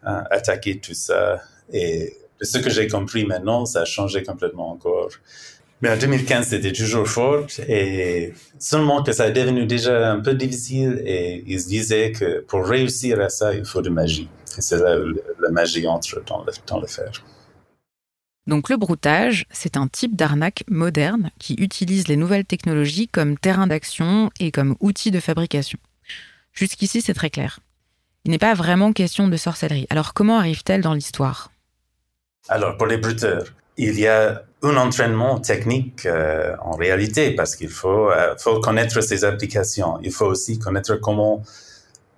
euh, 0.05 0.21
attaqué 0.29 0.79
tout 0.79 0.93
ça. 0.93 1.41
Et 1.71 2.15
ce 2.43 2.57
que 2.57 2.69
j'ai 2.69 2.87
compris 2.87 3.25
maintenant, 3.25 3.65
ça 3.65 3.81
a 3.81 3.85
changé 3.85 4.23
complètement 4.23 4.71
encore. 4.71 5.09
Mais 5.81 5.89
en 5.89 5.97
2015, 5.97 6.47
c'était 6.47 6.71
toujours 6.71 7.07
fort 7.07 7.47
et 7.67 8.33
seulement 8.57 9.03
que 9.03 9.11
ça 9.11 9.27
est 9.27 9.33
devenu 9.33 9.65
déjà 9.65 10.13
un 10.13 10.21
peu 10.21 10.33
difficile 10.33 11.01
et 11.05 11.43
ils 11.45 11.65
disaient 11.65 12.13
que 12.13 12.39
pour 12.39 12.65
réussir 12.65 13.19
à 13.19 13.27
ça, 13.27 13.53
il 13.53 13.65
faut 13.65 13.81
de 13.81 13.89
magie. 13.89 14.29
Et 14.57 14.61
c'est 14.61 14.77
là 14.77 14.97
où 14.97 15.13
la 15.41 15.51
magie 15.51 15.85
entre 15.85 16.23
dans 16.25 16.43
le, 16.45 16.53
dans 16.67 16.79
le 16.79 16.87
fer. 16.87 17.11
Donc 18.47 18.69
le 18.69 18.77
broutage, 18.77 19.45
c'est 19.51 19.77
un 19.77 19.87
type 19.87 20.15
d'arnaque 20.15 20.63
moderne 20.69 21.31
qui 21.39 21.53
utilise 21.55 22.07
les 22.07 22.17
nouvelles 22.17 22.45
technologies 22.45 23.07
comme 23.07 23.37
terrain 23.37 23.67
d'action 23.67 24.31
et 24.39 24.51
comme 24.51 24.75
outil 24.79 25.11
de 25.11 25.19
fabrication. 25.19 25.79
Jusqu'ici, 26.51 27.01
c'est 27.01 27.13
très 27.13 27.29
clair. 27.29 27.59
Il 28.25 28.31
n'est 28.31 28.37
pas 28.37 28.53
vraiment 28.53 28.93
question 28.93 29.27
de 29.27 29.37
sorcellerie. 29.37 29.87
Alors 29.89 30.13
comment 30.13 30.37
arrive-t-elle 30.37 30.81
dans 30.81 30.93
l'histoire? 30.93 31.52
Alors 32.49 32.77
pour 32.77 32.87
les 32.87 32.97
bruteurs, 32.97 33.45
il 33.77 33.99
y 33.99 34.07
a 34.07 34.43
un 34.61 34.77
entraînement 34.77 35.39
technique 35.39 36.05
euh, 36.05 36.55
en 36.61 36.75
réalité 36.75 37.31
parce 37.31 37.55
qu'il 37.55 37.69
faut, 37.69 38.11
euh, 38.11 38.35
connaître 38.61 39.01
ces 39.01 39.25
applications. 39.25 39.97
Il 40.03 40.11
faut 40.11 40.25
aussi 40.25 40.59
connaître 40.59 40.95
comment 40.95 41.41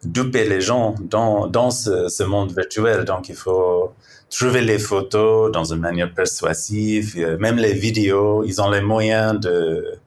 duper 0.03 0.47
les 0.47 0.61
gens 0.61 0.95
dans, 0.99 1.47
dans 1.47 1.71
ce, 1.71 2.07
ce 2.07 2.23
monde 2.23 2.53
virtuel. 2.55 3.05
Donc 3.05 3.29
il 3.29 3.35
faut 3.35 3.93
trouver 4.29 4.61
les 4.61 4.79
photos 4.79 5.51
dans 5.51 5.63
une 5.63 5.79
manière 5.79 6.13
persuasive, 6.13 7.15
euh, 7.17 7.37
même 7.37 7.57
les 7.57 7.73
vidéos, 7.73 8.43
ils 8.43 8.61
ont 8.61 8.69
les 8.69 8.81
moyens 8.81 9.39
de 9.39 9.97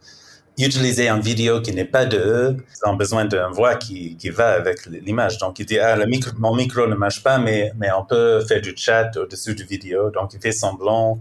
utiliser 0.65 1.09
une 1.09 1.21
vidéo 1.21 1.61
qui 1.61 1.73
n'est 1.73 1.85
pas 1.85 2.05
de 2.05 2.19
eux, 2.19 2.57
ils 2.57 2.89
ont 2.89 2.95
besoin 2.95 3.25
d'une 3.25 3.53
voix 3.53 3.77
qui, 3.77 4.17
qui 4.17 4.31
va 4.31 4.51
avec 4.51 4.87
l'image. 4.87 5.39
Donc, 5.39 5.59
il 5.59 5.67
dit, 5.67 5.79
ah, 5.79 5.97
mon 6.37 6.55
micro 6.55 6.87
ne 6.87 6.95
marche 6.95 7.23
pas, 7.23 7.39
mais, 7.39 7.73
mais 7.79 7.91
on 7.93 8.05
peut 8.05 8.45
faire 8.47 8.61
du 8.61 8.75
chat 8.77 9.17
au-dessus 9.17 9.55
du 9.55 9.65
vidéo. 9.65 10.11
Donc, 10.11 10.35
il 10.35 10.41
fait 10.41 10.53
semblant. 10.53 11.19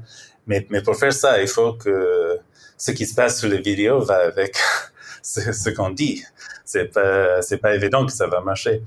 Mais, 0.48 0.66
mais 0.70 0.82
pour 0.82 0.96
faire 0.96 1.14
ça, 1.14 1.42
il 1.42 1.48
faut 1.48 1.74
que 1.74 2.40
ce 2.78 2.92
qui 2.92 3.06
se 3.06 3.14
passe 3.16 3.40
sur 3.40 3.50
les 3.50 3.62
vidéos 3.62 4.00
va 4.00 4.18
avec 4.18 4.58
ce, 5.22 5.52
ce 5.52 5.70
qu'on 5.70 5.90
dit. 5.92 6.24
C'est 6.66 6.86
pas, 6.86 7.42
c'est 7.42 7.58
pas 7.58 7.76
évident 7.76 8.06
que 8.06 8.12
ça 8.12 8.28
va 8.28 8.42
marcher. 8.42 8.82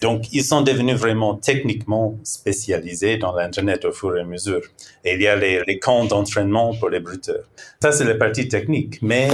Donc, 0.00 0.32
ils 0.32 0.44
sont 0.44 0.62
devenus 0.62 0.96
vraiment 0.96 1.36
techniquement 1.36 2.18
spécialisés 2.24 3.18
dans 3.18 3.34
l'Internet 3.36 3.84
au 3.84 3.92
fur 3.92 4.16
et 4.16 4.20
à 4.20 4.24
mesure. 4.24 4.62
Et 5.04 5.14
il 5.14 5.22
y 5.22 5.28
a 5.28 5.36
les, 5.36 5.62
les 5.64 5.78
camps 5.78 6.04
d'entraînement 6.04 6.74
pour 6.74 6.88
les 6.88 6.98
bruteurs. 6.98 7.44
Ça, 7.80 7.92
c'est 7.92 8.04
la 8.04 8.16
partie 8.16 8.48
technique. 8.48 9.00
Mais 9.00 9.28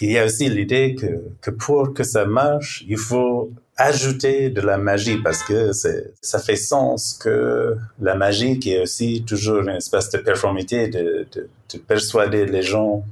il 0.00 0.12
y 0.12 0.18
a 0.18 0.24
aussi 0.24 0.48
l'idée 0.48 0.94
que, 0.94 1.22
que 1.40 1.50
pour 1.50 1.94
que 1.94 2.02
ça 2.02 2.24
marche, 2.24 2.84
il 2.88 2.98
faut 2.98 3.50
ajouter 3.76 4.50
de 4.50 4.60
la 4.60 4.76
magie 4.76 5.18
parce 5.18 5.42
que 5.42 5.72
ça 5.72 6.38
fait 6.38 6.56
sens 6.56 7.14
que 7.14 7.76
la 8.00 8.14
magie 8.14 8.58
qui 8.58 8.72
est 8.72 8.82
aussi 8.82 9.24
toujours 9.26 9.60
une 9.60 9.70
espèce 9.70 10.10
de 10.10 10.18
performité 10.18 10.88
de, 10.88 11.26
de, 11.32 11.48
de 11.72 11.78
persuader 11.78 12.44
les 12.46 12.62
gens, 12.62 13.04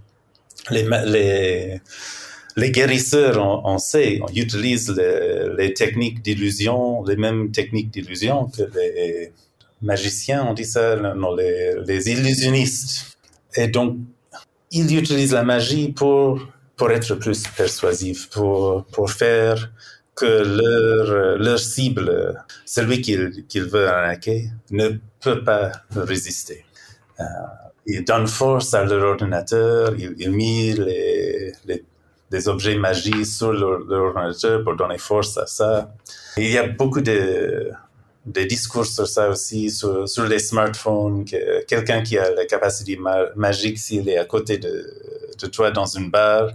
les, 0.70 0.86
les, 1.06 1.80
les 2.58 2.72
guérisseurs, 2.72 3.38
on, 3.64 3.78
sait, 3.78 4.20
on 4.20 4.28
utilise 4.34 4.90
les, 5.56 5.72
techniques 5.74 6.22
d'illusion, 6.22 7.04
les 7.04 7.16
mêmes 7.16 7.52
techniques 7.52 7.90
d'illusion 7.90 8.46
que 8.46 8.62
les 8.74 9.32
magiciens, 9.80 10.44
on 10.44 10.54
dit 10.54 10.64
ça, 10.64 10.96
non, 10.96 11.34
les, 11.36 12.10
illusionnistes. 12.10 13.16
Et 13.54 13.68
donc, 13.68 13.96
ils 14.72 14.98
utilisent 14.98 15.32
la 15.32 15.44
magie 15.44 15.92
pour, 15.92 16.40
pour 16.78 16.90
être 16.92 17.14
plus 17.16 17.42
persuasifs, 17.56 18.30
pour, 18.30 18.84
pour 18.86 19.10
faire 19.10 19.70
que 20.14 20.26
leur, 20.26 21.38
leur 21.38 21.58
cible, 21.58 22.42
celui 22.64 23.00
qu'ils 23.02 23.44
qu 23.48 23.60
veut 23.60 23.88
arnaquer, 23.88 24.50
ne 24.70 24.88
peut 25.20 25.44
pas 25.44 25.72
résister. 25.94 26.64
Euh, 27.20 27.24
ils 27.86 28.04
donnent 28.04 28.26
force 28.26 28.74
à 28.74 28.84
leur 28.84 29.02
ordinateur, 29.02 29.94
ils, 29.98 30.14
ils 30.18 30.30
mettent 30.30 30.78
les, 30.86 31.52
les 31.66 31.84
des 32.30 32.48
objets 32.48 32.76
magiques 32.76 33.26
sur 33.26 33.52
l'ordinateur 33.52 34.62
pour 34.62 34.76
donner 34.76 34.98
force 34.98 35.38
à 35.38 35.46
ça. 35.46 35.94
il 36.36 36.50
y 36.50 36.58
a 36.58 36.68
beaucoup 36.68 37.00
de, 37.00 37.70
de 38.32 38.42
discours 38.44 38.86
sur 38.86 39.06
ça 39.06 39.28
aussi, 39.28 39.70
sur, 39.70 40.08
sur 40.08 40.26
les 40.26 40.38
smartphones, 40.38 41.24
que 41.24 41.64
quelqu'un 41.64 42.02
qui 42.02 42.18
a 42.18 42.30
la 42.30 42.44
capacité 42.44 42.98
magique, 43.36 43.78
s'il 43.78 44.08
est 44.08 44.18
à 44.18 44.24
côté 44.24 44.58
de, 44.58 44.92
de 45.40 45.46
toi 45.46 45.70
dans 45.70 45.86
une 45.86 46.10
bar, 46.10 46.50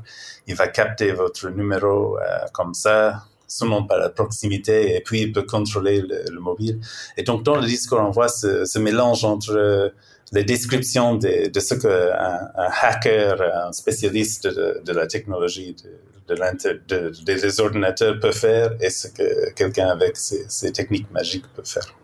il 0.48 0.56
va 0.56 0.68
capter 0.68 1.12
votre 1.12 1.50
numéro 1.50 2.18
euh, 2.18 2.22
comme 2.54 2.74
ça, 2.74 3.26
seulement 3.48 3.84
par 3.84 4.00
la 4.00 4.10
proximité 4.10 4.96
et 4.96 5.02
puis 5.02 5.22
il 5.22 5.32
peut 5.32 5.44
contrôler 5.44 6.02
le, 6.02 6.40
mobile. 6.40 6.80
Et 7.18 7.24
donc 7.24 7.44
dans 7.44 7.56
le 7.56 7.66
discours, 7.66 8.00
on 8.00 8.12
voit 8.12 8.28
ce, 8.28 8.80
mélange 8.80 9.24
entre 9.26 9.94
les 10.32 10.44
descriptions 10.44 11.16
de, 11.16 11.60
ce 11.60 11.76
qu'un 11.76 12.50
un 12.58 12.70
hacker, 12.82 13.42
un 13.68 13.72
spécialiste 13.72 14.48
de, 14.48 14.92
la 14.92 15.08
technologie, 15.08 15.76
de, 15.84 15.90
des 16.28 17.60
ordinateurs 17.60 18.20
peut 18.20 18.32
faire 18.32 18.72
et 18.82 18.90
ce 18.90 19.08
que 19.08 19.52
quelqu'un 19.54 19.88
avec 19.88 20.18
ces 20.18 20.72
techniques 20.72 21.12
magiques 21.12 21.48
peut 21.56 21.64
faire. 21.64 21.96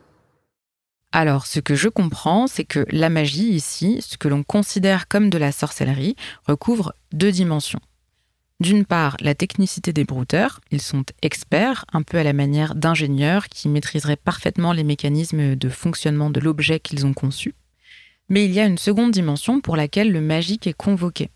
Alors, 1.12 1.48
ce 1.48 1.60
que 1.60 1.74
je 1.74 1.90
comprends, 1.90 2.46
c'est 2.46 2.66
que 2.66 2.86
la 2.90 3.10
magie 3.10 3.50
ici, 3.50 4.00
ce 4.02 4.18
que 4.18 4.28
l'on 4.28 4.44
considère 4.44 5.08
comme 5.08 5.32
de 5.32 5.40
la 5.40 5.52
sorcellerie, 5.52 6.16
recouvre 6.46 6.94
deux 7.12 7.32
dimensions. 7.32 7.80
D'une 8.60 8.86
part, 8.86 9.16
la 9.22 9.36
technicité 9.36 9.94
des 9.94 10.04
brouteurs. 10.04 10.60
Ils 10.70 10.82
sont 10.82 11.06
experts, 11.22 11.86
un 11.94 12.04
peu 12.04 12.18
à 12.18 12.24
la 12.24 12.34
manière 12.34 12.76
d'ingénieurs 12.76 13.48
qui 13.48 13.70
maîtriseraient 13.70 14.18
parfaitement 14.18 14.74
les 14.74 14.84
mécanismes 14.84 15.56
de 15.56 15.70
fonctionnement 15.70 16.30
de 16.30 16.42
l'objet 16.42 16.80
qu'ils 16.80 17.06
ont 17.06 17.14
conçu. 17.14 17.56
Mais 18.28 18.46
il 18.46 18.52
y 18.52 18.60
a 18.60 18.66
une 18.66 18.78
seconde 18.78 19.12
dimension 19.12 19.62
pour 19.62 19.78
laquelle 19.78 20.12
le 20.12 20.22
magique 20.22 20.68
est 20.68 20.74
convoqué. 20.74 21.30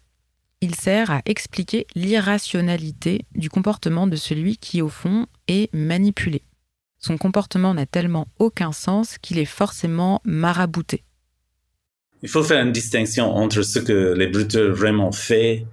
Il 0.63 0.75
sert 0.75 1.12
à 1.12 1.22
expliquer 1.25 1.88
l'irrationalité 1.93 3.25
du 3.36 3.50
comportement 3.50 4.08
de 4.08 4.15
celui 4.15 4.55
qui, 4.55 4.82
au 4.82 4.88
fond, 4.88 5.25
est 5.50 5.67
manipulé. 5.74 6.41
Son 7.00 7.17
comportement 7.17 7.74
n'a 7.74 7.86
tellement 7.86 8.29
aucun 8.39 8.72
sens 8.72 9.17
qu'il 9.17 9.39
est 9.39 9.51
forcément 9.62 10.22
marabouté. 10.24 11.03
Il 12.22 12.29
faut 12.29 12.43
faire 12.43 12.65
une 12.65 12.72
distinction 12.72 13.25
entre 13.36 13.62
ce 13.62 13.79
que 13.79 14.13
les 14.13 14.27
bruteurs 14.27 14.74
vraiment 14.74 15.12
fait, 15.12 15.65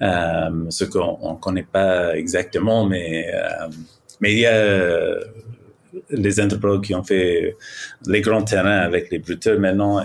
euh, 0.00 0.68
ce 0.70 0.84
qu'on 0.86 1.34
ne 1.34 1.38
connaît 1.38 1.62
pas 1.62 2.16
exactement, 2.16 2.84
mais, 2.84 3.32
euh, 3.32 3.68
mais 4.20 4.32
il 4.32 4.40
y 4.40 4.46
a 4.46 5.20
les 6.10 6.40
anthropologues 6.40 6.84
qui 6.84 6.94
ont 6.94 7.04
fait 7.04 7.54
les 8.06 8.20
grands 8.20 8.42
terrains 8.42 8.78
avec 8.78 9.10
les 9.10 9.18
bruteurs 9.18 9.58
maintenant. 9.58 10.04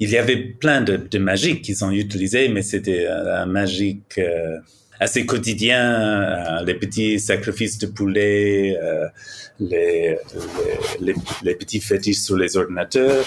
Il 0.00 0.10
y 0.10 0.16
avait 0.16 0.36
plein 0.36 0.80
de, 0.80 0.96
de 0.96 1.18
magiques 1.18 1.62
qu'ils 1.62 1.84
ont 1.84 1.90
utilisé, 1.90 2.48
mais 2.48 2.62
c'était 2.62 3.06
un 3.06 3.46
magique 3.46 4.18
euh, 4.18 4.58
assez 5.00 5.26
quotidien, 5.26 6.60
euh, 6.60 6.64
les 6.64 6.74
petits 6.74 7.20
sacrifices 7.20 7.78
de 7.78 7.86
poulet, 7.86 8.76
euh, 8.82 9.06
les, 9.60 10.18
petits 11.54 11.80
fétiches 11.80 12.18
sur 12.18 12.36
les 12.36 12.56
ordinateurs. 12.56 13.24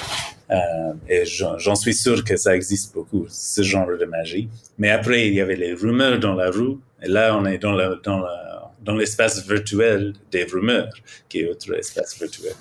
Et 1.07 1.23
j'en 1.25 1.75
suis 1.75 1.93
sûr 1.93 2.25
que 2.25 2.35
ça 2.35 2.53
existe 2.53 2.93
beaucoup, 2.93 3.25
ce 3.29 3.61
genre 3.61 3.87
de 3.97 4.03
magie. 4.03 4.49
Mais 4.77 4.89
après, 4.89 5.27
il 5.29 5.33
y 5.33 5.39
avait 5.39 5.55
les 5.55 5.73
rumeurs 5.73 6.19
dans 6.19 6.33
la 6.33 6.49
rue. 6.49 6.75
Et 7.01 7.07
là, 7.07 7.37
on 7.37 7.45
est 7.45 7.57
dans 7.57 7.77
dans 8.03 8.19
la 8.19 8.60
dans 8.83 8.95
l'espace 8.95 9.47
virtuel 9.47 10.13
des 10.31 10.43
rumeurs, 10.43 10.93
qui 11.29 11.39
est 11.41 11.49
autre 11.49 11.73
espace 11.77 12.17
virtuel. 12.19 12.53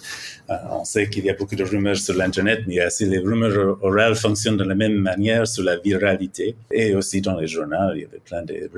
Euh, 0.51 0.55
on 0.71 0.85
sait 0.85 1.09
qu'il 1.09 1.25
y 1.25 1.31
a 1.31 1.35
beaucoup 1.35 1.57
de 1.57 1.65
rumeurs 1.65 1.97
sur 1.97 2.15
l'Internet, 2.15 2.61
mais 2.67 2.85
aussi 2.85 3.07
les 3.07 3.19
rumeurs 3.19 3.79
orales 3.83 4.17
fonctionnent 4.17 4.59
de 4.59 4.65
la 4.65 4.75
même 4.75 4.95
manière 4.95 5.47
sur 5.47 5.65
la 5.65 5.77
viralité. 5.77 6.57
Et 6.71 6.95
aussi 6.95 7.21
dans 7.21 7.39
les 7.39 7.47
journaux, 7.47 7.93
il 7.95 8.03
y 8.03 8.05
avait 8.05 8.21
plein 8.25 8.43
de 8.43 8.69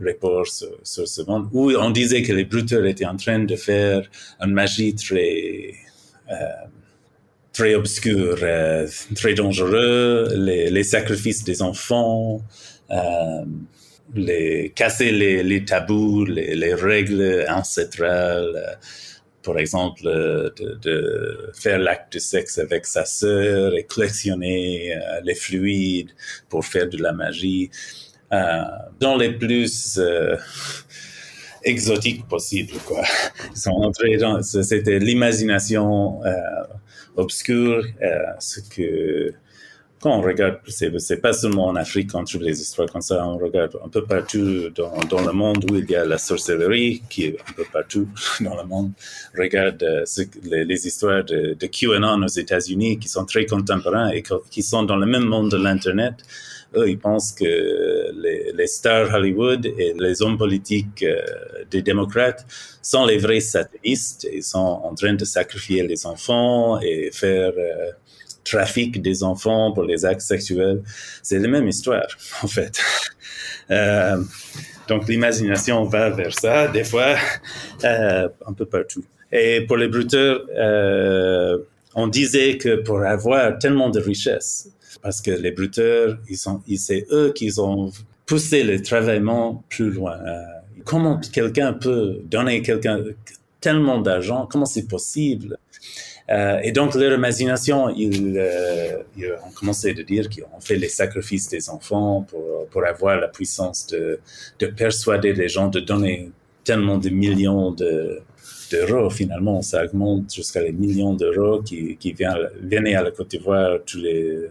reports 0.00 0.46
sur, 0.46 1.08
ce 1.08 1.22
monde 1.22 1.48
où 1.52 1.70
on 1.70 1.90
disait 1.90 2.22
que 2.22 2.32
les 2.32 2.44
bruteurs 2.44 2.84
étaient 2.84 3.06
en 3.06 3.16
train 3.16 3.38
de 3.38 3.56
faire 3.56 4.08
une 4.40 4.52
magie 4.52 4.94
très 4.94 5.72
euh, 6.30 7.76
obscure, 7.76 8.38
euh, 8.42 8.88
très 9.14 9.34
dangereux, 9.34 10.28
les, 10.34 10.82
sacrifices 10.82 11.44
des 11.44 11.62
enfants, 11.62 12.40
les, 14.14 14.72
casser 14.74 15.10
les, 15.10 15.42
les 15.42 15.64
tabous, 15.64 16.24
les, 16.24 16.54
les, 16.54 16.74
règles 16.74 17.46
ancestrales, 17.48 18.78
par 19.42 19.58
exemple, 19.58 20.02
de, 20.04 20.78
de 20.82 21.50
faire 21.54 21.78
l'acte 21.78 22.14
de 22.14 22.18
sexe 22.18 22.58
avec 22.58 22.86
sa 22.86 23.04
sœur 23.04 23.74
et 23.76 23.84
collectionner 23.84 24.96
euh, 24.96 25.20
les 25.22 25.34
fluides 25.34 26.10
pour 26.48 26.64
faire 26.64 26.88
de 26.88 27.00
la 27.00 27.12
magie. 27.12 27.70
Euh, 28.32 28.62
dans 29.00 29.16
les 29.16 29.32
plus 29.32 29.98
euh, 29.98 30.36
exotiques 31.62 32.26
possibles, 32.26 32.78
quoi. 32.86 33.02
Ils 33.50 33.60
sont 33.60 33.70
entrés 33.70 34.16
dans, 34.16 34.42
c'était 34.42 34.98
l'imagination 34.98 36.20
obscure, 37.16 37.84
ce 38.40 38.60
que 38.60 39.34
quand 40.04 40.18
on 40.18 40.20
regarde, 40.20 40.58
c'est 40.66 41.22
pas 41.22 41.32
seulement 41.32 41.68
en 41.68 41.76
Afrique 41.76 42.12
qu'on 42.12 42.24
trouve 42.24 42.42
les 42.42 42.60
histoires 42.60 42.90
comme 42.92 43.00
ça, 43.00 43.26
on 43.26 43.38
regarde 43.38 43.74
un 43.82 43.88
peu 43.88 44.04
partout 44.04 44.68
dans, 44.76 45.22
le 45.22 45.32
monde 45.32 45.64
où 45.70 45.76
il 45.76 45.90
y 45.90 45.96
a 45.96 46.04
la 46.04 46.18
sorcellerie, 46.18 47.02
qui 47.08 47.24
est 47.24 47.36
un 47.40 47.52
peu 47.54 47.64
partout 47.72 48.06
dans 48.42 48.54
le 48.54 48.64
monde. 48.64 48.92
Regarde 49.34 49.82
euh, 49.82 50.04
les, 50.42 50.86
histoires 50.86 51.24
de, 51.24 51.56
QAnon 51.66 52.22
aux 52.22 52.26
États-Unis 52.26 52.98
qui 52.98 53.08
sont 53.08 53.24
très 53.24 53.46
contemporains 53.46 54.10
et 54.10 54.22
qui 54.50 54.62
sont 54.62 54.82
dans 54.82 54.96
le 54.96 55.06
même 55.06 55.24
monde 55.24 55.50
de 55.50 55.56
l'Internet. 55.56 56.16
Eux, 56.76 56.90
ils 56.90 56.98
pensent 56.98 57.32
que 57.32 58.12
les, 58.14 58.52
les, 58.52 58.66
stars 58.66 59.14
Hollywood 59.14 59.64
et 59.64 59.94
les 59.98 60.20
hommes 60.20 60.36
politiques 60.36 61.02
euh, 61.02 61.22
des 61.70 61.80
démocrates 61.80 62.44
sont 62.82 63.06
les 63.06 63.16
vrais 63.16 63.40
satanistes. 63.40 64.28
Ils 64.30 64.42
sont 64.42 64.82
en 64.84 64.94
train 64.94 65.14
de 65.14 65.24
sacrifier 65.24 65.82
les 65.82 66.04
enfants 66.04 66.78
et 66.82 67.10
faire... 67.10 67.54
Euh, 67.56 67.92
trafic 68.44 69.00
des 69.02 69.22
enfants 69.22 69.72
pour 69.72 69.84
les 69.84 70.04
actes 70.04 70.20
sexuels. 70.20 70.82
C'est 71.22 71.38
la 71.38 71.48
même 71.48 71.66
histoire, 71.66 72.06
en 72.42 72.46
fait. 72.46 72.78
Euh, 73.70 74.22
donc 74.88 75.08
l'imagination 75.08 75.84
va 75.84 76.10
vers 76.10 76.38
ça, 76.38 76.68
des 76.68 76.84
fois, 76.84 77.16
euh, 77.84 78.28
un 78.46 78.52
peu 78.52 78.66
partout. 78.66 79.04
Et 79.32 79.62
pour 79.62 79.76
les 79.76 79.88
bruteurs, 79.88 80.42
euh, 80.56 81.58
on 81.94 82.06
disait 82.06 82.58
que 82.58 82.76
pour 82.76 83.02
avoir 83.02 83.58
tellement 83.58 83.88
de 83.90 84.00
richesses, 84.00 84.68
parce 85.02 85.20
que 85.20 85.30
les 85.30 85.50
bruteurs, 85.50 86.18
ils 86.28 86.36
sont, 86.36 86.62
c'est 86.76 87.06
eux 87.10 87.32
qui 87.34 87.50
ont 87.58 87.90
poussé 88.26 88.62
le 88.62 88.80
travaillement 88.80 89.64
plus 89.68 89.90
loin. 89.90 90.18
comment 90.84 91.18
quelqu'un 91.32 91.72
peut 91.72 92.20
donner 92.24 92.62
quelqu'un 92.62 93.00
tellement 93.60 94.00
d'argent? 94.00 94.46
Comment 94.50 94.66
c'est 94.66 94.86
possible? 94.86 95.58
Euh, 96.30 96.60
et 96.62 96.72
donc, 96.72 96.94
leur 96.94 97.12
imagination, 97.12 97.90
ils, 97.90 98.34
euh, 98.38 99.02
ils, 99.16 99.30
ont 99.46 99.52
commencé 99.54 99.90
à 99.90 100.02
dire 100.02 100.28
qu'ils 100.28 100.44
ont 100.44 100.60
fait 100.60 100.76
les 100.76 100.88
sacrifices 100.88 101.48
des 101.48 101.68
enfants 101.68 102.22
pour, 102.22 102.66
pour 102.70 102.84
avoir 102.86 103.20
la 103.20 103.28
puissance 103.28 103.86
de, 103.88 104.20
de 104.58 104.66
persuader 104.66 105.34
les 105.34 105.48
gens 105.48 105.68
de 105.68 105.80
donner 105.80 106.30
tellement 106.64 106.96
de 106.96 107.10
millions 107.10 107.72
de, 107.72 108.22
d'euros. 108.72 109.10
Finalement, 109.10 109.60
ça 109.60 109.84
augmente 109.84 110.34
jusqu'à 110.34 110.62
les 110.62 110.72
millions 110.72 111.12
d'euros 111.14 111.60
qui, 111.62 111.96
qui 111.98 112.14
viennent, 112.14 112.86
à 112.86 113.02
la 113.02 113.10
Côte 113.10 113.30
d'Ivoire 113.30 113.80
tous 113.84 113.98
les, 113.98 114.48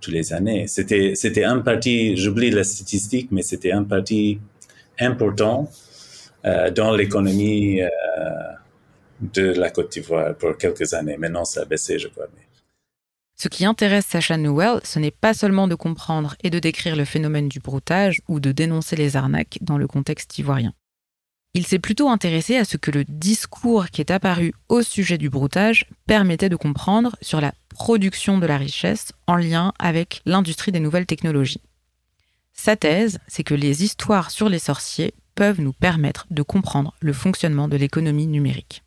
tous 0.00 0.10
les 0.10 0.32
années. 0.32 0.66
C'était, 0.66 1.14
c'était 1.14 1.44
un 1.44 1.60
parti, 1.60 2.16
j'oublie 2.16 2.50
la 2.50 2.64
statistique, 2.64 3.28
mais 3.30 3.42
c'était 3.42 3.72
un 3.72 3.84
parti 3.84 4.40
important 4.98 5.70
euh, 6.44 6.70
dans 6.70 6.92
l'économie 6.92 7.82
euh, 7.82 7.88
de 9.20 9.52
la 9.52 9.70
Côte 9.70 9.92
d'Ivoire 9.92 10.34
pour 10.34 10.56
quelques 10.56 10.94
années. 10.94 11.16
Maintenant, 11.16 11.44
ça 11.44 11.62
a 11.62 11.64
baissé, 11.64 11.98
je 11.98 12.08
crois. 12.08 12.26
Ce 13.36 13.48
qui 13.48 13.64
intéresse 13.64 14.06
Sacha 14.06 14.36
Newell, 14.36 14.80
ce 14.84 14.98
n'est 14.98 15.10
pas 15.10 15.34
seulement 15.34 15.66
de 15.66 15.74
comprendre 15.74 16.36
et 16.42 16.50
de 16.50 16.58
décrire 16.58 16.96
le 16.96 17.04
phénomène 17.04 17.48
du 17.48 17.58
broutage 17.58 18.20
ou 18.28 18.38
de 18.38 18.52
dénoncer 18.52 18.96
les 18.96 19.16
arnaques 19.16 19.58
dans 19.60 19.76
le 19.76 19.86
contexte 19.88 20.38
ivoirien. 20.38 20.72
Il 21.52 21.66
s'est 21.66 21.78
plutôt 21.78 22.08
intéressé 22.08 22.56
à 22.56 22.64
ce 22.64 22.76
que 22.76 22.90
le 22.90 23.04
discours 23.04 23.86
qui 23.90 24.00
est 24.00 24.10
apparu 24.10 24.54
au 24.68 24.82
sujet 24.82 25.18
du 25.18 25.30
broutage 25.30 25.86
permettait 26.06 26.48
de 26.48 26.56
comprendre 26.56 27.16
sur 27.22 27.40
la 27.40 27.52
production 27.68 28.38
de 28.38 28.46
la 28.46 28.56
richesse 28.56 29.12
en 29.26 29.36
lien 29.36 29.72
avec 29.78 30.20
l'industrie 30.26 30.72
des 30.72 30.80
nouvelles 30.80 31.06
technologies. 31.06 31.60
Sa 32.52 32.76
thèse, 32.76 33.18
c'est 33.26 33.44
que 33.44 33.54
les 33.54 33.82
histoires 33.84 34.30
sur 34.30 34.48
les 34.48 34.58
sorciers 34.60 35.12
peuvent 35.34 35.60
nous 35.60 35.72
permettre 35.72 36.26
de 36.30 36.42
comprendre 36.42 36.94
le 37.00 37.12
fonctionnement 37.12 37.68
de 37.68 37.76
l'économie 37.76 38.28
numérique. 38.28 38.83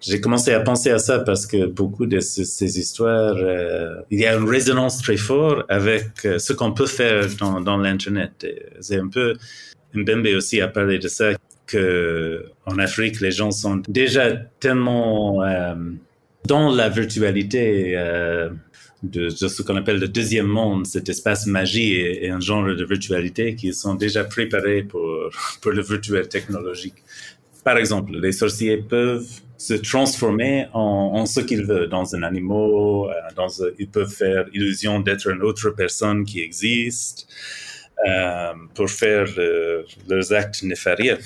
J'ai 0.00 0.20
commencé 0.20 0.52
à 0.52 0.60
penser 0.60 0.90
à 0.90 0.98
ça 0.98 1.18
parce 1.18 1.46
que 1.46 1.66
beaucoup 1.66 2.06
de 2.06 2.20
ces, 2.20 2.78
histoires, 2.78 3.36
euh, 3.36 3.96
il 4.10 4.20
y 4.20 4.26
a 4.26 4.36
une 4.36 4.48
résonance 4.48 4.98
très 5.02 5.16
forte 5.16 5.66
avec 5.68 6.24
euh, 6.24 6.38
ce 6.38 6.52
qu'on 6.52 6.72
peut 6.72 6.86
faire 6.86 7.26
dans, 7.40 7.76
l'Internet. 7.76 8.46
C'est 8.80 8.98
un 8.98 9.08
peu, 9.08 9.34
Mbembe 9.94 10.28
aussi 10.36 10.60
a 10.60 10.68
parlé 10.68 10.98
de 10.98 11.08
ça, 11.08 11.32
que 11.68 12.46
en 12.66 12.78
Afrique, 12.78 13.20
les 13.20 13.30
gens 13.30 13.52
sont 13.52 13.82
déjà 13.88 14.34
tellement 14.58 15.44
euh, 15.44 15.74
dans 16.46 16.74
la 16.74 16.88
virtualité 16.88 17.92
euh, 17.96 18.50
de, 19.02 19.28
ce 19.28 19.62
qu'on 19.62 19.76
appelle 19.76 20.00
le 20.00 20.08
deuxième 20.08 20.46
monde, 20.46 20.86
cet 20.86 21.08
espace 21.08 21.46
magie 21.46 21.92
et, 21.94 22.30
un 22.30 22.40
genre 22.40 22.64
de 22.64 22.84
virtualité 22.84 23.54
qui 23.54 23.72
sont 23.72 23.94
déjà 23.94 24.24
préparés 24.24 24.82
pour 25.62 25.70
le 25.70 25.82
virtuel 25.82 26.26
technologique. 26.28 26.96
Par 27.62 27.76
exemple, 27.76 28.18
les 28.18 28.32
sorciers 28.32 28.78
peuvent 28.78 29.28
se 29.58 29.74
transformer 29.74 30.66
en, 30.72 31.26
ce 31.26 31.40
qu'ils 31.40 31.64
veulent, 31.64 31.88
dans 31.88 32.14
un 32.14 32.22
animal, 32.22 32.56
euh, 32.56 33.12
dans 33.36 33.48
ils 33.78 33.88
peuvent 33.88 34.10
faire 34.10 34.46
illusion 34.54 35.00
d'être 35.00 35.28
une 35.28 35.42
autre 35.42 35.70
personne 35.70 36.24
qui 36.24 36.40
existe. 36.40 37.28
euh, 38.06 38.52
pour 38.74 38.88
faire 38.90 39.26
leurs 40.08 40.32
actes 40.32 40.62
néfarieux. 40.62 41.18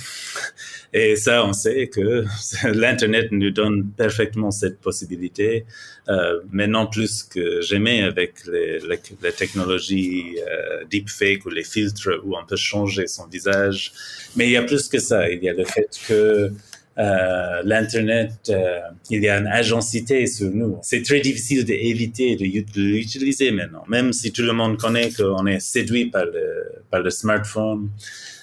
Et 0.94 1.16
ça, 1.16 1.44
on 1.44 1.52
sait 1.52 1.88
que 1.88 2.24
l'Internet 2.72 3.28
nous 3.30 3.50
donne 3.50 3.90
parfaitement 3.96 4.50
cette 4.50 4.78
possibilité, 4.80 5.64
euh, 6.08 6.40
maintenant 6.50 6.86
plus 6.86 7.22
que 7.22 7.60
jamais 7.62 8.02
avec 8.02 8.46
les, 8.46 8.78
les, 8.80 9.32
technologies 9.32 10.36
euh, 10.48 10.84
deepfake 10.90 11.46
ou 11.46 11.50
les 11.50 11.64
filtres 11.64 12.20
où 12.24 12.36
on 12.36 12.44
peut 12.44 12.56
changer 12.56 13.06
son 13.06 13.26
visage. 13.26 13.92
Mais 14.36 14.46
il 14.46 14.52
y 14.52 14.56
a 14.56 14.62
plus 14.62 14.88
que 14.88 14.98
ça. 14.98 15.30
Il 15.30 15.42
y 15.42 15.48
a 15.48 15.52
le 15.54 15.64
fait 15.64 15.88
que 16.08 16.52
euh, 16.98 17.62
l'Internet, 17.64 18.32
euh, 18.50 18.80
il 19.08 19.22
y 19.22 19.28
a 19.28 19.38
une 19.38 19.46
agencité 19.46 20.26
sur 20.26 20.50
nous. 20.50 20.78
C'est 20.82 21.02
très 21.02 21.20
difficile 21.20 21.64
d'éviter 21.64 22.36
de, 22.36 22.44
l'utiliser 22.76 23.50
maintenant, 23.50 23.84
même 23.88 24.12
si 24.12 24.30
tout 24.30 24.42
le 24.42 24.52
monde 24.52 24.76
connaît 24.76 25.10
qu'on 25.10 25.46
est 25.46 25.60
séduit 25.60 26.06
par 26.06 26.26
le, 26.26 26.82
par 26.90 27.00
le 27.00 27.10
smartphone, 27.10 27.88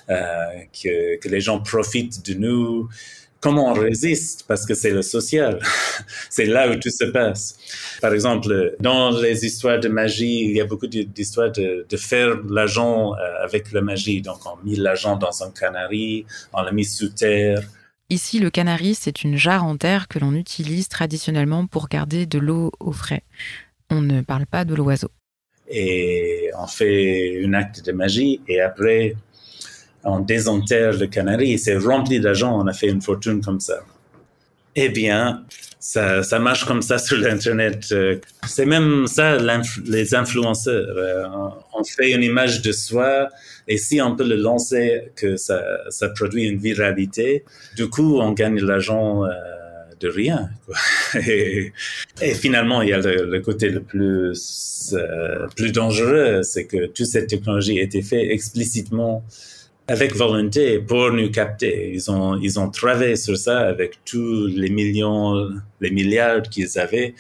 euh, 0.10 0.16
que, 0.84 1.18
que 1.18 1.30
les 1.30 1.42
gens 1.42 1.60
profitent 1.60 2.26
de 2.26 2.34
nous. 2.34 2.90
Comment 3.42 3.72
on 3.72 3.74
résiste? 3.74 4.46
Parce 4.48 4.66
que 4.66 4.74
c'est 4.74 4.90
le 4.90 5.04
social. 5.04 5.60
c'est 6.30 6.46
là 6.46 6.70
où 6.70 6.76
tout 6.76 6.90
se 6.90 7.06
passe. 7.06 7.58
Par 8.02 8.14
exemple, 8.14 8.76
dans 8.80 9.12
les 9.12 9.46
histoires 9.46 9.80
de 9.80 9.88
magie, 9.88 10.42
il 10.46 10.58
y 10.58 10.62
a 10.62 10.66
beaucoup 10.66 10.88
d'histoires 10.88 11.52
de, 11.52 11.86
de, 11.88 11.98
faire 11.98 12.38
l'argent 12.50 13.14
euh, 13.14 13.44
avec 13.44 13.72
la 13.72 13.82
magie. 13.82 14.22
Donc, 14.22 14.40
on 14.46 14.58
met 14.68 14.76
l'argent 14.76 15.16
dans 15.16 15.44
un 15.44 15.52
canari, 15.52 16.26
on 16.52 16.64
l'a 16.64 16.72
mis 16.72 16.84
sous 16.84 17.10
terre, 17.10 17.62
Ici, 18.12 18.40
le 18.40 18.50
canari, 18.50 18.96
c'est 18.96 19.24
une 19.24 19.38
jarre 19.38 19.64
en 19.64 19.78
terre 19.78 20.08
que 20.08 20.18
l'on 20.18 20.34
utilise 20.34 20.88
traditionnellement 20.88 21.68
pour 21.68 21.90
garder 21.90 22.26
de 22.26 22.40
l'eau 22.40 22.72
au 22.80 22.92
frais. 22.92 23.22
On 23.92 24.02
ne 24.02 24.22
parle 24.22 24.48
pas 24.48 24.66
de 24.66 24.74
l'oiseau. 24.74 25.10
Et 25.70 26.50
on 26.58 26.66
fait 26.66 27.44
un 27.46 27.54
acte 27.54 27.86
de 27.86 27.92
magie 27.92 28.42
et 28.48 28.62
après, 28.62 29.16
on 30.04 30.22
désenterre 30.22 30.98
le 30.98 31.06
canari. 31.06 31.60
C'est 31.60 31.78
rempli 31.78 32.20
d'argent, 32.20 32.60
on 32.60 32.66
a 32.66 32.74
fait 32.74 32.90
une 32.90 33.02
fortune 33.02 33.42
comme 33.42 33.60
ça. 33.60 33.80
Eh 34.76 34.90
bien, 34.90 35.46
ça, 35.80 36.40
marche 36.40 36.66
comme 36.66 36.82
ça 36.82 36.98
sur 36.98 37.18
l'Internet. 37.18 37.86
Euh, 37.92 38.20
c'est 38.48 38.66
même 38.66 39.06
ça, 39.06 39.38
les 39.86 40.16
influenceurs. 40.16 40.98
Euh, 40.98 41.28
on 41.74 41.84
fait 41.84 42.12
une 42.12 42.24
image 42.24 42.64
de 42.64 42.72
soi 42.72 43.30
et 43.70 43.78
si 43.78 44.02
on 44.02 44.16
peut 44.16 44.28
le 44.28 44.36
lancer, 44.36 45.12
que 45.16 45.38
ça, 45.38 45.62
produit 46.16 46.46
une 46.46 46.58
viralité, 46.58 47.46
du 47.78 47.88
coup, 47.88 48.20
on 48.20 48.32
gagne 48.32 48.60
l'argent 48.60 49.24
euh, 49.26 49.30
de 50.00 50.10
rien. 50.10 50.50
Et, 51.16 51.72
finalement, 52.34 52.82
il 52.82 52.90
y 52.90 52.94
a 52.94 53.00
le, 53.00 53.40
côté 53.42 53.70
le 53.70 53.82
plus, 53.82 54.96
plus 55.56 55.72
dangereux, 55.72 56.42
c'est 56.42 56.66
que 56.66 56.88
toute 56.88 57.06
cette 57.06 57.28
technologie 57.28 57.80
a 57.80 57.84
été 57.84 58.02
faite 58.02 58.32
explicitement 58.32 59.24
avec 59.88 60.16
volonté 60.16 60.80
pour 60.80 61.12
nous 61.12 61.30
capter. 61.30 61.92
Ils 61.94 62.10
ont, 62.10 62.40
ils 62.42 62.60
ont 62.60 62.72
travaillé 62.72 63.16
sur 63.18 63.38
ça 63.38 63.60
avec 63.60 64.00
tous 64.04 64.48
les 64.48 64.70
millions, 64.70 65.48
les 65.80 65.92
milliards 65.92 66.42
qu'ils 66.42 66.80
avaient 66.80 67.14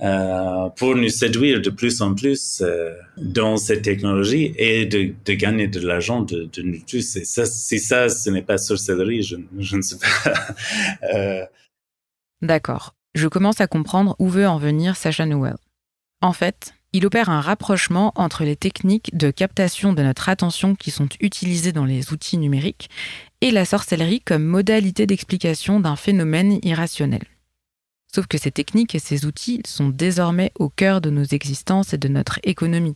euh, 0.00 0.68
pour 0.70 0.96
nous 0.96 1.08
séduire 1.08 1.60
de 1.60 1.70
plus 1.70 2.02
en 2.02 2.14
plus 2.14 2.60
euh, 2.60 2.92
dans 3.16 3.56
cette 3.56 3.82
technologie 3.82 4.52
et 4.58 4.86
de, 4.86 5.14
gagner 5.34 5.68
de 5.68 5.80
l'argent 5.80 6.20
de, 6.22 6.48
de, 6.52 6.62
nous 6.62 6.80
tous. 6.86 7.16
Et 7.16 7.24
si 7.24 7.78
ça, 7.78 8.08
ce 8.08 8.30
n'est 8.30 8.42
pas 8.42 8.58
sorcellerie, 8.58 9.22
je, 9.22 9.36
je 9.58 9.76
ne 9.76 9.82
sais 9.82 9.96
pas. 9.98 10.34
euh... 11.14 11.44
D'accord. 12.42 12.94
Je 13.14 13.28
commence 13.28 13.60
à 13.60 13.68
comprendre 13.68 14.16
où 14.18 14.28
veut 14.28 14.48
en 14.48 14.58
venir 14.58 14.96
Sacha 14.96 15.26
Newell. 15.26 15.56
En 16.20 16.32
fait, 16.32 16.74
il 16.92 17.06
opère 17.06 17.28
un 17.28 17.40
rapprochement 17.40 18.12
entre 18.16 18.44
les 18.44 18.56
techniques 18.56 19.16
de 19.16 19.30
captation 19.30 19.92
de 19.92 20.02
notre 20.02 20.28
attention 20.28 20.74
qui 20.74 20.90
sont 20.90 21.08
utilisées 21.20 21.72
dans 21.72 21.84
les 21.84 22.12
outils 22.12 22.38
numériques 22.38 22.88
et 23.40 23.50
la 23.50 23.64
sorcellerie 23.64 24.20
comme 24.20 24.44
modalité 24.44 25.06
d'explication 25.06 25.80
d'un 25.80 25.96
phénomène 25.96 26.58
irrationnel. 26.62 27.22
Sauf 28.14 28.28
que 28.28 28.38
ces 28.38 28.52
techniques 28.52 28.94
et 28.94 29.00
ces 29.00 29.24
outils 29.24 29.60
sont 29.66 29.88
désormais 29.88 30.52
au 30.56 30.68
cœur 30.68 31.00
de 31.00 31.10
nos 31.10 31.24
existences 31.24 31.94
et 31.94 31.98
de 31.98 32.06
notre 32.06 32.38
économie. 32.44 32.94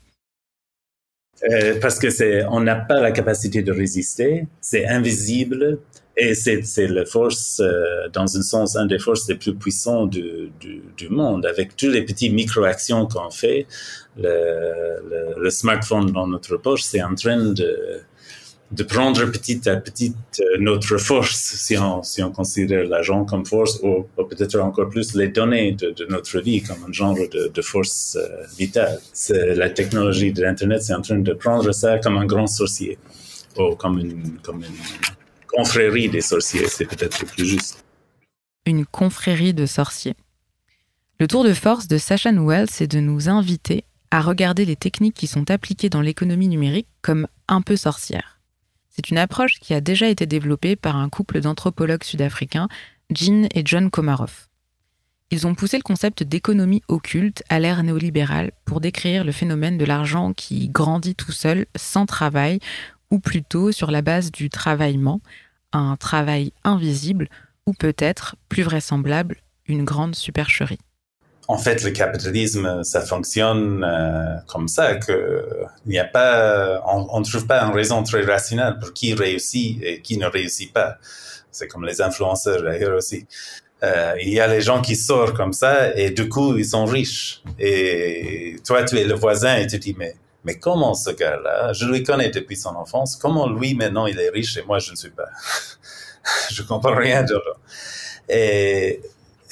Euh, 1.51 1.81
parce 1.81 1.99
que 1.99 2.09
c'est, 2.09 2.45
on 2.45 2.61
n'a 2.61 2.77
pas 2.77 3.01
la 3.01 3.11
capacité 3.11 3.63
de 3.63 3.73
résister, 3.73 4.47
c'est 4.61 4.87
invisible, 4.87 5.81
et 6.17 6.35
c'est 6.37 6.87
la 6.87 7.05
force, 7.05 7.59
euh, 7.59 8.09
dans 8.13 8.37
un 8.37 8.43
sens, 8.43 8.77
une 8.77 8.87
des 8.87 9.01
forces 9.01 9.29
les 9.29 9.35
plus 9.35 9.57
puissantes 9.57 10.11
du, 10.11 10.53
du, 10.97 11.09
monde. 11.09 11.47
Avec 11.47 11.75
toutes 11.77 11.95
les 11.95 12.03
petites 12.03 12.33
micro-actions 12.33 13.07
qu'on 13.07 13.31
fait, 13.31 13.67
le, 14.17 15.35
le, 15.37 15.51
smartphone 15.51 16.13
dans 16.13 16.29
notre 16.29 16.57
poche, 16.59 16.83
c'est 16.83 17.03
en 17.03 17.17
train 17.17 17.45
de, 17.53 18.03
de 18.71 18.83
prendre 18.83 19.25
petit 19.27 19.69
à 19.69 19.77
petit 19.77 20.15
euh, 20.41 20.59
notre 20.59 20.99
force, 20.99 21.55
si 21.57 21.79
on, 21.79 22.03
si 22.03 22.23
on 22.23 22.31
considère 22.31 22.85
l'argent 22.85 23.25
comme 23.25 23.47
force, 23.47 23.81
ou, 23.83 24.07
peut-être 24.17 24.61
encore 24.61 24.91
plus 24.91 25.15
les 25.15 25.29
données 25.29 25.73
de, 25.73 26.07
notre 26.09 26.41
vie 26.41 26.63
comme 26.63 26.77
un 26.87 26.93
genre 26.93 27.15
de, 27.15 27.49
de 27.49 27.63
force 27.63 28.17
euh, 28.21 28.45
vitale. 28.59 29.01
La 29.31 29.71
technologie 29.71 30.33
de 30.33 30.43
l'Internet, 30.43 30.83
c'est 30.83 30.95
en 30.95 31.01
train 31.01 31.19
de 31.19 31.33
prendre 31.33 31.73
ça 31.73 31.99
comme 31.99 32.19
un 32.19 32.27
grand 32.27 32.47
sorcier, 32.47 32.99
ou 33.59 33.75
comme 33.75 33.99
une, 33.99 34.39
comme 34.43 34.63
une 34.63 34.77
confrérie 35.49 36.09
des 36.09 36.21
sorciers, 36.21 36.69
c'est 36.69 36.85
peut-être 36.85 37.25
plus 37.25 37.47
juste. 37.47 37.85
Une 38.67 38.85
confrérie 38.85 39.55
de 39.55 39.65
sorciers. 39.65 40.15
Le 41.19 41.27
tour 41.27 41.43
de 41.43 41.55
force 41.55 41.89
de 41.89 41.99
Sacha 41.99 42.33
Noël, 42.33 42.69
c'est 42.71 42.87
de 42.87 43.01
nous 43.01 43.29
inviter 43.29 43.85
à 44.11 44.21
regarder 44.21 44.65
les 44.65 44.77
techniques 44.77 45.15
qui 45.15 45.27
sont 45.27 45.51
appliquées 45.51 45.89
dans 45.89 46.01
l'économie 46.01 46.49
numérique 46.49 46.87
comme 47.03 47.27
un 47.49 47.61
peu 47.61 47.77
sorcières. 47.77 48.38
C'est 48.99 49.11
une 49.11 49.19
approche 49.19 49.61
qui 49.61 49.75
a 49.75 49.81
déjà 49.81 50.09
été 50.09 50.27
développée 50.27 50.75
par 50.75 50.97
un 50.97 51.09
couple 51.09 51.41
d'anthropologues 51.41 52.03
sud-africains, 52.03 52.67
Jean 53.15 53.47
et 53.55 53.63
John 53.65 53.93
Komarov. 53.93 54.49
Ils 55.31 55.47
ont 55.47 55.55
poussé 55.55 55.77
le 55.77 55.85
concept 55.85 56.25
d'économie 56.25 56.83
occulte 56.89 57.45
à 57.49 57.61
l'ère 57.61 57.85
néolibérale 57.85 58.51
pour 58.65 58.81
décrire 58.81 59.23
le 59.23 59.31
phénomène 59.31 59.79
de 59.79 59.85
l'argent 59.85 60.33
qui 60.33 60.69
grandit 60.69 61.15
tout 61.15 61.31
seul, 61.31 61.67
sans 61.77 62.07
travail, 62.07 62.59
ou 63.13 63.21
plutôt 63.21 63.71
sur 63.71 63.93
la 63.93 64.03
base 64.03 64.33
du 64.33 64.51
travaillement, 64.51 65.21
un 65.73 65.95
travail 65.95 66.53
invisible 66.65 67.29
ou 67.67 67.75
peut-être, 67.75 68.35
plus 68.49 68.65
vraisemblable, 68.65 69.37
une 69.69 69.85
grande 69.85 70.17
supercherie. 70.17 70.81
En 71.49 71.57
fait, 71.57 71.83
le 71.83 71.91
capitalisme, 71.91 72.85
ça 72.85 73.01
fonctionne 73.01 73.83
euh, 73.83 74.37
comme 74.47 74.69
ça, 74.69 74.97
que 74.97 75.49
il 75.87 75.91
n'y 75.91 75.99
a 75.99 76.05
pas, 76.05 76.83
on 76.87 77.21
ne 77.21 77.25
trouve 77.25 77.47
pas 77.47 77.63
une 77.63 77.75
raison 77.75 78.03
très 78.03 78.23
rationnelle 78.23 78.77
pour 78.79 78.93
qui 78.93 79.15
réussit 79.15 79.83
et 79.83 80.03
qui 80.03 80.19
ne 80.19 80.27
réussit 80.27 80.73
pas. 80.73 80.99
C'est 81.51 81.67
comme 81.67 81.87
les 81.87 82.03
influenceurs 82.03 82.63
d'ailleurs 82.63 82.97
aussi. 82.97 83.27
Euh, 83.83 84.15
il 84.21 84.31
y 84.31 84.41
a 84.41 84.47
les 84.47 84.61
gens 84.61 84.83
qui 84.83 84.97
sortent 84.97 85.37
comme 85.37 85.53
ça 85.53 85.97
et 85.97 86.11
du 86.11 86.29
coup 86.29 86.57
ils 86.59 86.67
sont 86.67 86.85
riches. 86.85 87.43
Et 87.59 88.57
toi, 88.67 88.85
tu 88.85 88.99
es 88.99 89.05
le 89.05 89.15
voisin 89.15 89.57
et 89.57 89.67
tu 89.67 89.79
dis 89.79 89.95
mais 89.99 90.15
mais 90.45 90.59
comment 90.59 90.95
ce 90.95 91.11
gars-là, 91.11 91.73
je 91.73 91.87
le 91.87 92.01
connais 92.01 92.31
depuis 92.31 92.57
son 92.57 92.71
enfance, 92.77 93.17
comment 93.17 93.49
lui 93.49 93.75
maintenant 93.75 94.07
il 94.07 94.19
est 94.19 94.31
riche 94.31 94.57
et 94.57 94.63
moi 94.63 94.79
je 94.79 94.93
ne 94.93 94.97
suis 94.97 95.11
pas? 95.11 95.29
Je 96.51 96.63
comprends 96.63 96.95
rien 96.95 97.23
de 97.23 97.41
Et, 98.29 99.01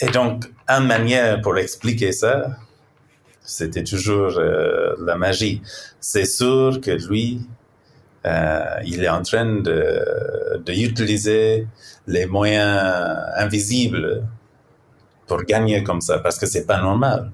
et 0.00 0.06
donc, 0.09 0.44
une 0.68 0.87
manière 0.87 1.40
pour 1.40 1.56
expliquer 1.59 2.12
ça, 2.12 2.56
c'était 3.42 3.85
toujours 3.85 4.38
euh, 4.38 4.94
la 5.04 5.16
magie. 5.16 5.62
C'est 6.00 6.24
sûr 6.24 6.80
que 6.80 6.90
lui, 7.09 7.40
euh, 8.26 8.64
il 8.85 9.04
est 9.04 9.09
en 9.09 9.22
train 9.22 9.61
de, 9.61 10.61
de 10.64 10.72
utiliser 10.72 11.66
les 12.06 12.26
moyens 12.26 12.80
invisibles 13.37 14.24
pour 15.26 15.42
gagner 15.44 15.82
comme 15.82 16.00
ça, 16.00 16.18
parce 16.18 16.38
que 16.38 16.46
c'est 16.46 16.66
pas 16.66 16.80
normal. 16.80 17.30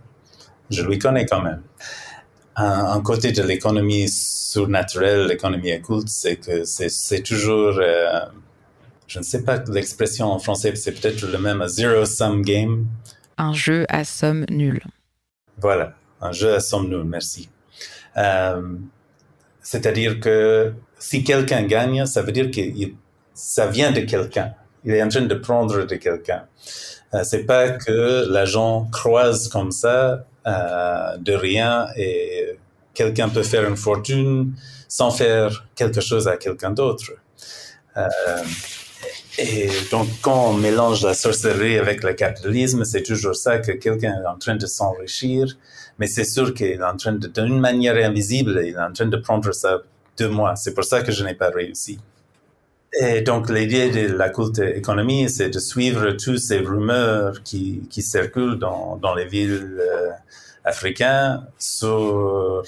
Je 0.71 0.83
lui 0.83 0.99
connais 0.99 1.27
quand 1.27 1.43
même 1.43 1.63
un, 2.57 3.01
côté 3.01 3.33
de 3.33 3.43
l'économie 3.43 4.09
surnaturelle, 4.09 5.27
l'économie 5.27 5.75
occulte, 5.75 6.09
c'est 6.09 6.37
que 6.37 6.65
c'est 6.65 7.23
toujours, 7.23 7.79
euh, 7.79 8.21
je 9.13 9.19
ne 9.19 9.25
sais 9.25 9.43
pas 9.43 9.63
l'expression 9.69 10.33
en 10.33 10.39
français, 10.39 10.75
c'est 10.75 10.93
peut-être 10.93 11.23
le 11.27 11.39
même, 11.39 11.67
zero 11.69 12.07
sum 12.07 12.41
game. 12.41 12.87
Un 13.37 13.53
jeu 13.53 13.85
à 13.91 14.05
somme 14.05 14.47
nulle. 14.49 14.81
Voilà, 15.59 15.93
un 16.23 16.33
jeu 16.33 16.55
à 16.55 16.61
somme 16.61 16.89
nulle, 16.89 17.05
merci. 17.05 17.51
Euh, 18.17 18.63
c'est-à-dire 19.61 20.19
que 20.19 20.73
si 20.99 21.25
quelqu'un 21.25 21.63
gagne, 21.65 22.07
ça 22.07 22.23
veut 22.23 22.33
dire 22.33 22.51
que 22.51 22.61
ça 23.35 23.67
vient 23.67 23.93
de 23.93 24.01
quelqu'un. 24.01 24.55
Il 24.85 24.95
est 24.95 25.03
en 25.03 25.09
train 25.09 25.21
de 25.21 25.35
prendre 25.35 25.85
de 25.85 25.97
quelqu'un. 25.97 26.45
Euh, 27.13 27.23
c'est 27.23 27.45
pas 27.45 27.69
que 27.69 28.27
l'agent 28.31 28.89
croise 28.91 29.49
comme 29.49 29.73
ça 29.73 30.25
euh, 30.47 31.19
de 31.19 31.35
rien 31.35 31.89
et 31.97 32.59
quelqu'un 32.95 33.29
peut 33.29 33.43
faire 33.43 33.69
une 33.69 33.77
fortune 33.77 34.55
sans 34.89 35.11
faire 35.11 35.67
quelque 35.75 36.01
chose 36.01 36.29
à 36.29 36.39
quelqu'un 36.39 36.71
d'autre. 36.71 37.13
Euh, 37.99 38.07
et 39.39 39.69
donc, 39.91 40.09
quand 40.21 40.51
on 40.51 40.53
mélange 40.55 41.05
la 41.05 41.15
sorcellerie 41.15 41.79
avec 41.79 42.03
le 42.03 42.13
capitalisme, 42.13 42.85
c'est 42.85 43.03
toujours 43.03 43.35
ça 43.35 43.59
que 43.59 43.73
quelqu'un 43.73 44.21
est 44.23 44.27
en 44.27 44.37
train 44.37 44.57
de 44.57 44.67
s'enrichir, 44.67 45.57
mais 45.99 46.07
c'est 46.07 46.25
sûr 46.25 46.53
qu'il 46.53 46.67
est 46.67 46.83
en 46.83 46.97
train 46.97 47.13
de, 47.13 47.29
d'une 47.29 47.59
manière 47.59 47.97
invisible, 47.97 48.61
il 48.63 48.75
est 48.75 48.79
en 48.79 48.93
train 48.93 49.07
de 49.07 49.17
prendre 49.17 49.53
ça 49.53 49.83
deux 50.19 50.29
mois. 50.29 50.55
C'est 50.57 50.75
pour 50.75 50.85
ça 50.85 51.03
que 51.03 51.13
je 51.13 51.25
n'ai 51.25 51.35
pas 51.35 51.49
réussi. 51.49 51.99
Et 53.01 53.23
donc, 53.23 53.49
l'idée 53.49 53.89
de 53.91 54.13
la 54.13 54.29
culte 54.29 54.59
économie, 54.59 55.31
c'est 55.31 55.49
de 55.49 55.59
suivre 55.59 56.11
toutes 56.13 56.39
ces 56.39 56.59
rumeurs 56.59 57.43
qui, 57.43 57.87
qui 57.89 58.03
circulent 58.03 58.59
dans, 58.59 58.97
dans 58.97 59.15
les 59.15 59.25
villes 59.25 59.79
euh, 59.81 60.11
africaines 60.63 61.47
sur 61.59 62.63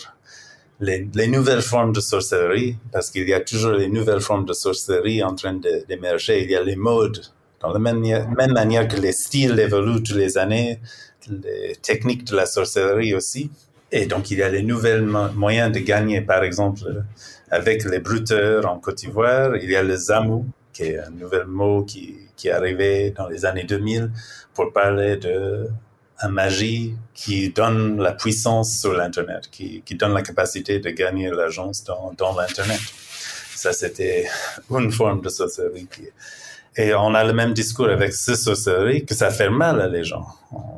les, 0.85 1.09
les, 1.15 1.27
nouvelles 1.27 1.63
formes 1.63 1.93
de 1.93 2.01
sorcellerie, 2.01 2.77
parce 2.93 3.11
qu'il 3.11 3.29
y 3.29 3.35
a 3.35 3.41
toujours 3.41 3.73
les 3.73 3.89
nouvelles 3.89 4.21
formes 4.21 4.45
de 4.45 4.53
sorcellerie 4.53 5.23
en 5.23 5.35
train 5.35 5.59
d'émerger. 5.89 6.43
Il 6.43 6.51
y 6.51 6.57
a 6.57 6.63
les 6.63 6.77
modes, 6.77 7.21
dans 7.61 7.73
la 7.73 7.79
même, 7.79 8.03
manière 8.53 8.87
que 8.87 8.97
les 8.97 9.13
styles 9.13 9.59
évoluent 9.59 10.03
toutes 10.03 10.17
les 10.17 10.39
années, 10.39 10.81
les 11.29 11.77
techniques 11.81 12.25
de 12.25 12.37
la 12.37 12.47
sorcellerie 12.47 13.15
aussi. 13.15 13.51
Et 13.91 14.07
donc, 14.07 14.31
il 14.31 14.39
y 14.39 14.43
a 14.43 14.49
les 14.49 14.63
nouvelles 14.63 15.07
moyens 15.35 15.73
de 15.73 15.79
gagner, 15.79 16.21
par 16.21 16.43
exemple, 16.43 17.05
avec 17.51 17.85
les 17.85 18.01
bruteurs 18.01 18.67
en 18.67 18.79
Côte 18.79 18.99
d'Ivoire. 18.99 19.57
Il 19.57 19.71
y 19.71 19.77
a 19.77 19.83
le 19.83 19.97
zamou, 19.97 20.47
qui 20.73 20.83
est 20.83 20.99
un 20.99 21.11
nouvel 21.11 21.47
mot 21.47 21.85
qui, 21.85 22.17
qui 22.37 22.49
est 22.49 22.53
arrivé 22.53 23.11
dans 23.17 23.29
les 23.29 23.45
années 23.45 23.65
2000 23.65 24.11
pour 24.53 24.73
parler 24.73 25.17
de 25.17 25.69
la 26.23 26.29
magie 26.29 26.95
qui 27.15 27.51
donne 27.51 28.01
la 28.01 28.13
puissance 28.13 28.81
sur 28.81 28.93
l'Internet, 28.93 29.49
qui, 29.51 29.83
qui, 29.83 29.95
donne 29.95 30.15
la 30.15 30.23
capacité 30.23 30.79
de 30.79 30.91
gagner 30.91 31.31
l'argent 31.31 31.71
dans, 31.87 32.13
dans 32.17 32.37
l'Internet. 32.37 32.81
Ça, 33.55 33.73
c'était 33.73 34.29
une 34.71 34.93
forme 34.93 35.21
de 35.23 35.29
sorcellerie 35.29 35.89
et 36.77 36.93
on 36.95 37.15
a 37.15 37.23
le 37.23 37.33
même 37.33 37.53
discours 37.53 37.89
avec 37.89 38.13
ce 38.13 38.35
sorcellerie 38.35 39.05
que 39.05 39.15
ça 39.15 39.31
fait 39.31 39.51
mal 39.51 39.81
à 39.81 39.87
les 39.87 40.03
gens. 40.03 40.27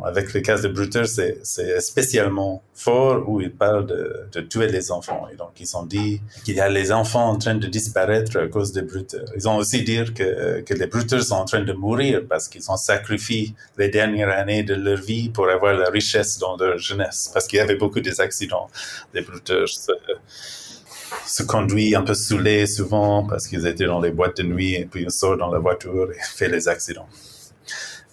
Avec 0.05 0.33
le 0.35 0.41
cas 0.41 0.59
de 0.59 0.69
Brutter, 0.69 1.05
c'est, 1.07 1.81
spécialement 1.81 2.63
fort 2.75 3.29
où 3.29 3.41
ils 3.41 3.53
parlent 3.53 3.87
de, 3.87 4.29
de, 4.33 4.41
tuer 4.41 4.69
les 4.69 4.91
enfants. 4.91 5.27
Et 5.33 5.37
donc, 5.37 5.53
ils 5.59 5.77
ont 5.77 5.85
dit 5.85 6.21
qu'il 6.45 6.55
y 6.55 6.61
a 6.61 6.69
les 6.69 6.93
enfants 6.93 7.29
en 7.31 7.37
train 7.37 7.55
de 7.55 7.67
disparaître 7.67 8.39
à 8.39 8.47
cause 8.47 8.73
des 8.73 8.83
Brutter. 8.83 9.25
Ils 9.35 9.49
ont 9.49 9.57
aussi 9.57 9.83
dit 9.83 10.03
que, 10.15 10.61
que 10.61 10.75
les 10.75 10.87
Brutter 10.87 11.21
sont 11.21 11.35
en 11.35 11.45
train 11.45 11.63
de 11.63 11.73
mourir 11.73 12.23
parce 12.29 12.49
qu'ils 12.49 12.71
ont 12.71 12.77
sacrifié 12.77 13.55
les 13.77 13.89
dernières 13.89 14.31
années 14.31 14.63
de 14.63 14.75
leur 14.75 14.99
vie 14.99 15.29
pour 15.29 15.49
avoir 15.49 15.75
la 15.75 15.91
richesse 15.91 16.39
dans 16.39 16.57
leur 16.57 16.79
jeunesse. 16.79 17.31
Parce 17.33 17.47
qu'il 17.47 17.59
y 17.59 17.63
avait 17.63 17.77
beaucoup 17.77 18.01
d'accidents 18.01 18.69
des 19.13 19.23
Brutter 19.23 19.65
se 21.27 21.43
conduit 21.43 21.95
un 21.95 22.03
peu 22.03 22.15
saoulé 22.15 22.67
souvent 22.67 23.27
parce 23.27 23.47
qu'ils 23.47 23.67
étaient 23.67 23.87
dans 23.87 24.01
les 24.01 24.11
boîtes 24.11 24.39
de 24.39 24.43
nuit 24.45 24.75
et 24.75 24.87
puis 24.87 25.03
ils 25.03 25.11
sortent 25.11 25.39
dans 25.39 25.51
la 25.51 25.59
voiture 25.59 26.11
et 26.13 26.19
fait 26.35 26.49
les 26.49 26.69
accidents. 26.69 27.09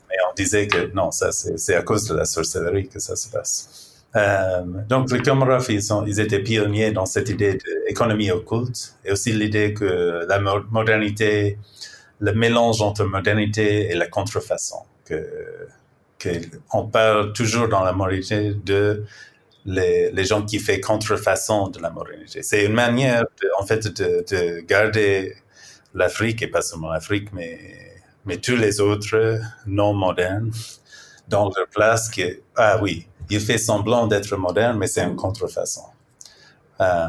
Mais 0.10 0.16
on 0.30 0.34
disait 0.36 0.68
que 0.68 0.94
non, 0.94 1.12
ça 1.12 1.32
c'est 1.32 1.76
à 1.76 1.82
cause 1.82 2.08
de 2.08 2.16
la 2.16 2.26
sorcellerie 2.26 2.88
que 2.88 3.00
ça 3.00 3.16
se 3.16 3.30
passe. 3.30 3.84
Euh, 4.16 4.62
donc 4.88 5.12
les 5.12 5.22
Komorov, 5.22 5.66
ils, 5.70 5.82
ils 6.08 6.20
étaient 6.20 6.44
pionniers 6.44 6.92
dans 6.92 7.08
cette 7.08 7.30
idée 7.30 7.58
d'économie 7.88 8.30
occulte 8.30 8.96
et 9.04 9.12
aussi 9.12 9.32
l'idée 9.32 9.74
que 9.74 10.26
la 10.28 10.40
modernité, 10.70 11.58
le 12.20 12.34
mélange 12.34 12.82
entre 12.82 13.06
modernité 13.06 13.90
et 13.90 13.96
la 13.96 14.08
contrefaçon, 14.08 14.84
que, 15.06 15.28
que 16.20 16.30
parle 16.92 17.34
toujours 17.34 17.68
dans 17.68 17.84
la 17.84 17.92
modernité 17.92 18.54
de 18.54 19.04
les, 19.66 20.26
gens 20.26 20.44
qui 20.44 20.60
font 20.60 20.80
contrefaçon 20.82 21.70
de 21.70 21.80
la 21.80 21.90
modernité. 21.90 22.44
C'est 22.44 22.66
une 22.66 22.74
manière, 22.74 23.26
en 23.60 23.66
fait, 23.66 23.88
de, 23.88 24.26
de 24.30 24.60
garder 24.62 25.36
l'Afrique, 25.94 26.42
et 26.42 26.48
pas 26.48 26.62
seulement 26.62 26.92
l'Afrique, 26.92 27.32
mais, 27.34 27.60
mais 28.26 28.38
tous 28.38 28.56
les 28.56 28.80
autres 28.80 29.40
non 29.66 29.94
modernes 29.94 30.52
dans 31.28 31.46
leur 31.56 31.68
place 31.72 32.10
que, 32.10 32.42
ah 32.56 32.80
oui, 32.82 33.08
il 33.30 33.40
fait 33.40 33.58
semblant 33.58 34.08
d'être 34.08 34.36
moderne, 34.36 34.78
mais 34.78 34.88
c'est 34.88 35.04
une 35.04 35.16
contrefaçon. 35.16 35.84
Euh, 36.82 37.08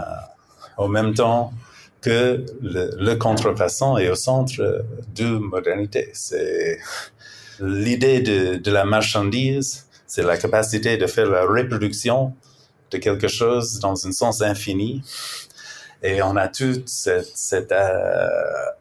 au 0.76 0.88
même 0.88 1.14
temps 1.14 1.52
que 2.00 2.44
le, 2.60 2.90
le, 2.98 3.14
contrefaçon 3.14 3.96
est 3.96 4.10
au 4.10 4.14
centre 4.14 4.84
de 5.14 5.38
modernité. 5.38 6.10
C'est 6.12 6.78
l'idée 7.60 8.20
de, 8.20 8.56
de 8.56 8.70
la 8.70 8.84
marchandise 8.84 9.86
c'est 10.14 10.22
la 10.22 10.36
capacité 10.36 10.96
de 10.96 11.08
faire 11.08 11.28
la 11.28 11.44
reproduction 11.44 12.34
de 12.92 12.98
quelque 12.98 13.26
chose 13.26 13.80
dans 13.80 14.06
un 14.06 14.12
sens 14.12 14.42
infini. 14.42 15.02
Et 16.04 16.22
on 16.22 16.36
a 16.36 16.46
tout 16.46 16.82
cet, 16.86 17.72
euh, 17.72 18.28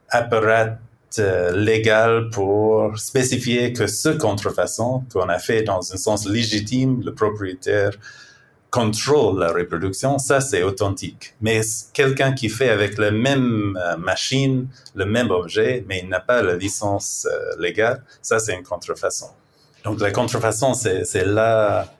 appareil 0.10 0.74
euh, 1.17 1.52
légal 1.52 2.30
pour 2.30 3.00
spécifier 3.00 3.74
que 3.74 3.88
ce 3.88 4.10
contrefaçon 4.10 5.06
qu'on 5.12 5.28
a 5.28 5.39
fait 5.39 5.63
dans 5.63 5.82
un 5.91 5.98
sens 5.98 6.28
légitime, 6.28 7.02
le 7.04 7.15
propriétaire 7.15 7.93
contrôle 8.69 9.39
la 9.39 9.52
reproduction, 9.52 10.19
ça 10.19 10.39
c'est 10.39 10.62
authentique. 10.62 11.34
Mais 11.41 11.62
quelqu'un 11.93 12.34
qui 12.34 12.50
fait 12.50 12.69
avec 12.69 13.00
la 13.00 13.10
même 13.10 13.76
euh, 13.82 13.98
machine, 13.98 14.67
le 14.93 15.06
même 15.06 15.32
objet, 15.32 15.84
mais 15.88 16.02
il 16.04 16.10
n'a 16.10 16.19
pas 16.19 16.43
la 16.43 16.56
licence 16.56 17.28
légale, 17.58 18.04
ça 18.22 18.38
c'est 18.38 18.54
une 18.54 18.63
contrefaçon. 18.63 19.30
Donc 19.84 20.00
la 20.00 20.12
contrefaçon, 20.12 20.74
c'est 20.74 21.26
là 21.26 21.93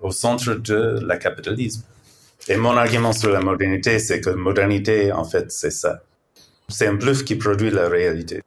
au 0.00 0.10
centre 0.10 0.54
de 0.54 1.00
la 1.06 1.16
capitalisme. 1.16 1.82
Et 2.48 2.56
mon 2.56 2.76
argument 2.76 3.12
sur 3.12 3.30
la 3.30 3.40
modernité, 3.40 3.98
c'est 3.98 4.20
que 4.20 4.30
modernité, 4.30 5.12
en 5.12 5.24
fait, 5.24 5.50
c'est 5.50 5.70
ça. 5.70 6.02
C'est 6.68 6.86
un 6.86 6.94
bluff 6.94 7.24
qui 7.24 7.36
produit 7.36 7.70
la 7.70 7.88
réalité. 7.88 8.42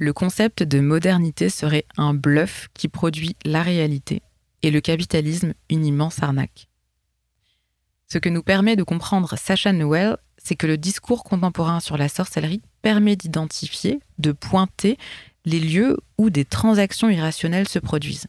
Le 0.00 0.12
concept 0.12 0.62
de 0.62 0.80
modernité 0.80 1.48
serait 1.48 1.84
un 1.96 2.14
bluff 2.14 2.68
qui 2.72 2.88
produit 2.88 3.36
la 3.44 3.62
réalité 3.62 4.22
et 4.62 4.70
le 4.70 4.80
capitalisme 4.80 5.54
une 5.70 5.84
immense 5.84 6.22
arnaque. 6.22 6.68
Ce 8.06 8.18
que 8.18 8.28
nous 8.28 8.42
permet 8.42 8.76
de 8.76 8.84
comprendre 8.84 9.36
Sacha 9.36 9.72
Noel, 9.72 10.16
c'est 10.38 10.56
que 10.56 10.66
le 10.66 10.78
discours 10.78 11.24
contemporain 11.24 11.80
sur 11.80 11.98
la 11.98 12.08
sorcellerie 12.08 12.62
permet 12.82 13.16
d'identifier, 13.16 14.00
de 14.18 14.32
pointer 14.32 14.98
les 15.44 15.60
lieux 15.60 15.96
où 16.18 16.30
des 16.30 16.44
transactions 16.44 17.08
irrationnelles 17.08 17.68
se 17.68 17.78
produisent. 17.78 18.26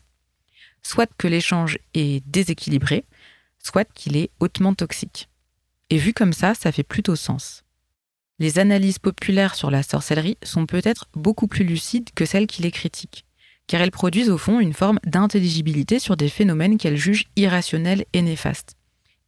Soit 0.81 1.09
que 1.17 1.27
l'échange 1.27 1.77
est 1.93 2.25
déséquilibré, 2.27 3.05
soit 3.63 3.85
qu'il 3.93 4.15
est 4.15 4.31
hautement 4.39 4.73
toxique. 4.73 5.29
Et 5.89 5.97
vu 5.97 6.13
comme 6.13 6.33
ça, 6.33 6.53
ça 6.53 6.71
fait 6.71 6.83
plutôt 6.83 7.15
sens. 7.15 7.63
Les 8.39 8.57
analyses 8.57 8.99
populaires 8.99 9.55
sur 9.55 9.69
la 9.69 9.83
sorcellerie 9.83 10.37
sont 10.43 10.65
peut-être 10.65 11.09
beaucoup 11.13 11.47
plus 11.47 11.65
lucides 11.65 12.09
que 12.15 12.25
celles 12.25 12.47
qui 12.47 12.61
les 12.61 12.71
critiquent, 12.71 13.25
car 13.67 13.81
elles 13.81 13.91
produisent 13.91 14.29
au 14.29 14.37
fond 14.37 14.61
une 14.61 14.73
forme 14.73 14.99
d'intelligibilité 15.05 15.99
sur 15.99 16.15
des 16.15 16.29
phénomènes 16.29 16.77
qu'elles 16.77 16.95
jugent 16.95 17.25
irrationnels 17.35 18.05
et 18.13 18.21
néfastes. 18.21 18.77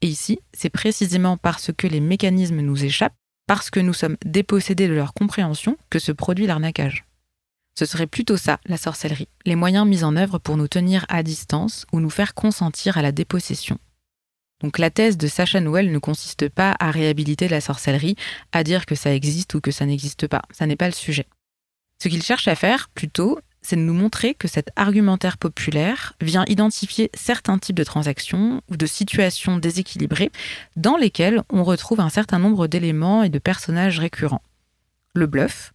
Et 0.01 0.07
ici, 0.07 0.39
c'est 0.53 0.69
précisément 0.69 1.36
parce 1.36 1.71
que 1.77 1.88
les 1.88 1.99
mécanismes 1.99 2.62
nous 2.62 2.86
échappent, 2.86 3.15
parce 3.51 3.69
que 3.69 3.81
nous 3.81 3.91
sommes 3.91 4.15
dépossédés 4.23 4.87
de 4.87 4.93
leur 4.93 5.13
compréhension, 5.13 5.75
que 5.89 5.99
se 5.99 6.13
produit 6.13 6.47
l'arnaquage. 6.47 7.03
Ce 7.77 7.85
serait 7.85 8.07
plutôt 8.07 8.37
ça, 8.37 8.61
la 8.63 8.77
sorcellerie, 8.77 9.27
les 9.45 9.57
moyens 9.57 9.85
mis 9.85 10.05
en 10.05 10.15
œuvre 10.15 10.39
pour 10.39 10.55
nous 10.55 10.69
tenir 10.69 11.05
à 11.09 11.21
distance 11.21 11.85
ou 11.91 11.99
nous 11.99 12.09
faire 12.09 12.33
consentir 12.33 12.97
à 12.97 13.01
la 13.01 13.11
dépossession. 13.11 13.77
Donc 14.61 14.77
la 14.77 14.89
thèse 14.89 15.17
de 15.17 15.27
Sacha 15.27 15.59
Noël 15.59 15.91
ne 15.91 15.99
consiste 15.99 16.47
pas 16.47 16.77
à 16.79 16.91
réhabiliter 16.91 17.49
la 17.49 17.59
sorcellerie, 17.59 18.15
à 18.53 18.63
dire 18.63 18.85
que 18.85 18.95
ça 18.95 19.13
existe 19.13 19.53
ou 19.53 19.59
que 19.59 19.71
ça 19.71 19.85
n'existe 19.85 20.27
pas, 20.27 20.43
ça 20.53 20.65
n'est 20.65 20.77
pas 20.77 20.87
le 20.87 20.93
sujet. 20.93 21.27
Ce 22.01 22.07
qu'il 22.07 22.23
cherche 22.23 22.47
à 22.47 22.55
faire, 22.55 22.87
plutôt, 22.87 23.37
c'est 23.62 23.76
de 23.76 23.82
nous 23.82 23.93
montrer 23.93 24.34
que 24.34 24.47
cet 24.47 24.69
argumentaire 24.76 25.38
populaire 25.38 26.13
vient 26.19 26.45
identifier 26.47 27.10
certains 27.13 27.60
types 27.60 27.76
de 27.76 27.84
transactions 27.84 28.62
ou 28.69 28.78
de 28.78 28.86
situations 28.86 29.58
déséquilibrées 29.58 30.32
dans 30.76 30.97
lesquelles 30.97 31.43
on 31.50 31.63
retrouve 31.63 32.00
un 32.00 32.10
certain 32.10 32.39
nombre 32.39 32.67
d'éléments 32.67 33.24
et 33.24 33.30
de 33.30 33.39
personnages 33.39 34.00
récurrents. 34.00 34.41
Le 35.13 35.28
bluff, 35.28 35.74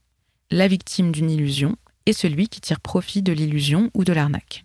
la 0.51 0.68
victime 0.68 1.12
d'une 1.12 1.31
illusion 1.31 1.77
et 2.07 2.12
celui 2.12 2.49
qui 2.49 2.61
tire 2.61 2.81
profit 2.81 3.22
de 3.22 3.33
l'illusion 3.33 3.90
ou 3.94 4.05
de 4.05 4.12
l'arnaque. 4.12 4.64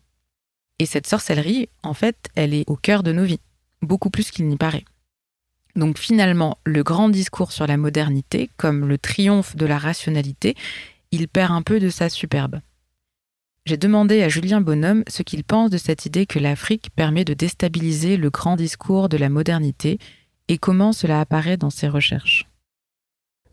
Et 0.79 0.85
cette 0.85 1.07
sorcellerie, 1.07 1.69
en 1.83 1.93
fait, 1.93 2.29
elle 2.35 2.53
est 2.53 2.63
au 2.67 2.75
cœur 2.75 3.03
de 3.03 3.11
nos 3.11 3.23
vies, 3.23 3.39
beaucoup 3.81 4.09
plus 4.09 4.31
qu'il 4.31 4.47
n'y 4.47 4.57
paraît. 4.57 4.85
Donc 5.75 5.97
finalement, 5.97 6.57
le 6.65 6.83
grand 6.83 7.09
discours 7.09 7.51
sur 7.51 7.67
la 7.67 7.77
modernité, 7.77 8.49
comme 8.57 8.87
le 8.87 8.97
triomphe 8.97 9.55
de 9.55 9.65
la 9.65 9.77
rationalité, 9.77 10.55
il 11.11 11.27
perd 11.27 11.51
un 11.51 11.61
peu 11.61 11.79
de 11.79 11.89
sa 11.89 12.09
superbe. 12.09 12.61
J'ai 13.65 13.77
demandé 13.77 14.23
à 14.23 14.29
Julien 14.29 14.59
Bonhomme 14.59 15.03
ce 15.07 15.21
qu'il 15.21 15.43
pense 15.43 15.69
de 15.69 15.77
cette 15.77 16.07
idée 16.07 16.25
que 16.25 16.39
l'Afrique 16.39 16.89
permet 16.95 17.23
de 17.25 17.35
déstabiliser 17.35 18.17
le 18.17 18.31
grand 18.31 18.55
discours 18.55 19.07
de 19.07 19.17
la 19.17 19.29
modernité 19.29 19.99
et 20.47 20.57
comment 20.57 20.93
cela 20.93 21.21
apparaît 21.21 21.57
dans 21.57 21.69
ses 21.69 21.87
recherches. 21.87 22.47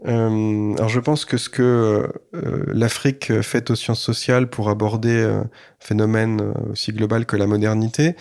Euh, 0.06 0.74
alors 0.76 0.88
je 0.88 1.00
pense 1.00 1.24
que 1.24 1.36
ce 1.36 1.48
que 1.50 2.08
euh, 2.34 2.62
l'Afrique 2.68 3.42
fait 3.42 3.70
aux 3.70 3.74
sciences 3.74 4.00
sociales 4.00 4.48
pour 4.48 4.70
aborder 4.70 5.22
un 5.22 5.50
phénomène 5.78 6.54
aussi 6.70 6.92
global 6.92 7.26
que 7.26 7.36
la 7.36 7.46
modernité, 7.46 8.14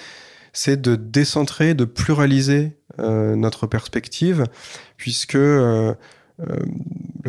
c'est 0.52 0.82
de 0.82 0.96
décentrer, 0.96 1.74
de 1.74 1.86
pluraliser 1.86 2.78
euh, 3.00 3.36
notre 3.36 3.68
perspective, 3.68 4.44
puisque 4.98 5.36
le 5.36 5.96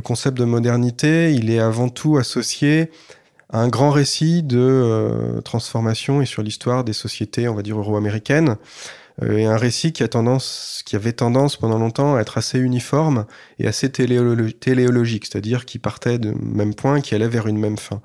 concept 0.03 0.37
de 0.37 0.45
modernité, 0.45 1.33
il 1.33 1.51
est 1.51 1.61
avant 1.61 1.91
tout 1.91 2.17
associé 2.17 2.91
un 3.51 3.69
grand 3.69 3.91
récit 3.91 4.43
de 4.43 4.59
euh, 4.59 5.41
transformation 5.41 6.21
et 6.21 6.27
sur 6.27 6.43
l'histoire 6.43 6.85
des 6.85 6.93
sociétés, 6.93 7.49
on 7.49 7.55
va 7.55 7.63
dire, 7.63 7.79
euro-américaines, 7.79 8.57
et 9.29 9.47
un 9.47 9.57
récit 9.57 9.93
qui 9.93 10.05
a 10.05 10.09
tendance, 10.09 10.83
qui 10.87 10.95
avait 10.95 11.13
tendance 11.13 11.57
pendant 11.57 11.81
longtemps 11.81 12.15
à 12.15 12.21
être 12.21 12.39
assez 12.39 12.57
uniforme 12.57 13.27
et 13.59 13.67
assez 13.67 13.91
téléologique, 13.91 15.27
c'est-à-dire 15.27 15.65
qui 15.65 15.81
partait 15.81 16.21
du 16.21 16.37
même 16.37 16.73
point, 16.73 17.01
qui 17.01 17.17
allait 17.17 17.27
vers 17.27 17.49
une 17.49 17.59
même 17.59 17.79
fin. 17.79 18.01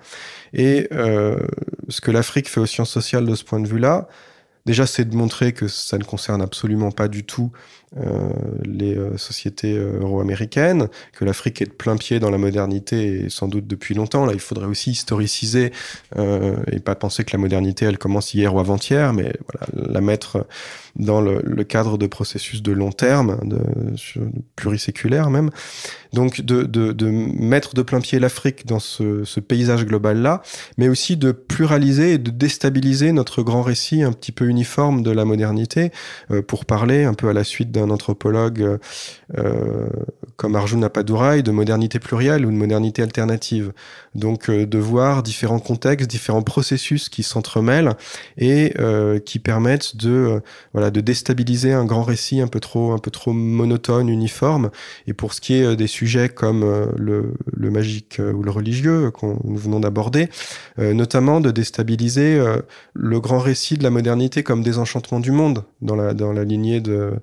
Et 0.53 0.89
ce 0.91 2.01
que 2.01 2.09
l'Afrique 2.09 2.49
fait 2.49 2.61
aux 2.61 2.65
sciences 2.65 2.89
sociales 2.89 3.27
de 3.27 3.35
ce 3.35 3.43
point 3.43 3.59
de 3.59 3.67
vue-là, 3.67 4.07
déjà 4.65 4.87
c'est 4.87 5.05
de 5.05 5.15
montrer 5.15 5.53
que 5.53 5.67
ça 5.67 5.99
ne 5.99 6.03
concerne 6.03 6.41
absolument 6.41 6.89
pas 6.89 7.07
du 7.07 7.23
tout 7.23 7.51
euh, 7.97 8.29
les 8.65 8.97
euh, 8.97 9.17
sociétés 9.17 9.77
euh, 9.77 9.99
euro-américaines, 10.01 10.87
que 11.11 11.25
l'Afrique 11.25 11.61
est 11.61 11.65
de 11.65 11.71
plein 11.71 11.95
pied 11.95 12.19
dans 12.19 12.31
la 12.31 12.39
modernité 12.39 13.25
et 13.25 13.29
sans 13.29 13.47
doute 13.47 13.67
depuis 13.67 13.93
longtemps. 13.93 14.25
Là, 14.25 14.33
il 14.33 14.39
faudrait 14.39 14.65
aussi 14.65 14.91
historiciser 14.91 15.71
et 16.15 16.79
pas 16.79 16.95
penser 16.95 17.23
que 17.23 17.31
la 17.33 17.39
modernité, 17.39 17.85
elle 17.85 17.97
commence 17.97 18.33
hier 18.33 18.53
ou 18.53 18.59
avant-hier, 18.59 19.13
mais 19.13 19.33
voilà, 19.51 19.91
la 19.91 20.01
mettre 20.01 20.45
dans 20.95 21.21
le, 21.21 21.41
cadre 21.63 21.97
de 21.97 22.07
processus 22.07 22.61
de 22.61 22.71
long 22.71 22.91
terme, 22.91 23.39
de, 23.43 23.59
pluriséculaire 24.55 25.29
même. 25.29 25.49
Donc 26.13 26.41
de, 26.41 27.09
mettre 27.09 27.73
de 27.73 27.81
plein 27.81 27.99
pied 27.99 28.19
l'Afrique 28.19 28.67
dans 28.67 28.79
ce, 28.79 29.23
ce 29.23 29.39
paysage 29.39 29.85
global-là, 29.85 30.41
mais 30.77 30.87
aussi 30.87 31.17
de 31.17 31.31
pluraliser 31.31 32.13
et 32.13 32.17
de 32.17 32.29
déstabiliser 32.31 33.11
notre 33.11 33.41
grand 33.41 33.63
récit 33.63 34.03
un 34.03 34.11
petit 34.11 34.31
peu 34.31 34.45
uniforme 34.45 35.01
de 35.01 35.11
la 35.11 35.25
modernité, 35.25 35.91
pour 36.47 36.65
parler 36.65 37.03
un 37.03 37.13
peu 37.13 37.29
à 37.29 37.33
la 37.33 37.43
suite 37.43 37.71
d'un 37.71 37.82
un 37.83 37.89
anthropologue 37.89 38.79
euh, 39.37 39.89
comme 40.35 40.55
Arjuna 40.55 40.89
Padurai 40.89 41.43
de 41.43 41.51
modernité 41.51 41.99
plurielle 41.99 42.45
ou 42.45 42.51
de 42.51 42.55
modernité 42.55 43.01
alternative. 43.01 43.73
Donc 44.15 44.49
euh, 44.49 44.65
de 44.65 44.77
voir 44.77 45.23
différents 45.23 45.59
contextes, 45.59 46.09
différents 46.09 46.41
processus 46.41 47.09
qui 47.09 47.23
s'entremêlent 47.23 47.93
et 48.37 48.73
euh, 48.79 49.19
qui 49.19 49.39
permettent 49.39 49.95
de 49.95 50.41
voilà 50.73 50.91
de 50.91 51.01
déstabiliser 51.01 51.73
un 51.73 51.85
grand 51.85 52.03
récit 52.03 52.41
un 52.41 52.47
peu 52.47 52.59
trop 52.59 52.91
un 52.91 52.99
peu 52.99 53.11
trop 53.11 53.33
monotone, 53.33 54.09
uniforme. 54.09 54.69
Et 55.07 55.13
pour 55.13 55.33
ce 55.33 55.41
qui 55.41 55.55
est 55.55 55.75
des 55.75 55.87
sujets 55.87 56.29
comme 56.29 56.63
le, 56.97 57.33
le 57.45 57.71
magique 57.71 58.19
ou 58.19 58.43
le 58.43 58.51
religieux 58.51 59.11
qu'on 59.11 59.39
nous 59.43 59.57
venons 59.57 59.79
d'aborder, 59.79 60.29
notamment 60.77 61.41
de 61.41 61.51
déstabiliser 61.51 62.41
le 62.93 63.19
grand 63.19 63.39
récit 63.39 63.77
de 63.77 63.83
la 63.83 63.89
modernité 63.89 64.43
comme 64.43 64.63
désenchantement 64.63 65.19
du 65.19 65.31
monde 65.31 65.63
dans 65.81 65.95
la 65.95 66.13
dans 66.13 66.33
la 66.33 66.43
lignée 66.43 66.81
de 66.81 67.13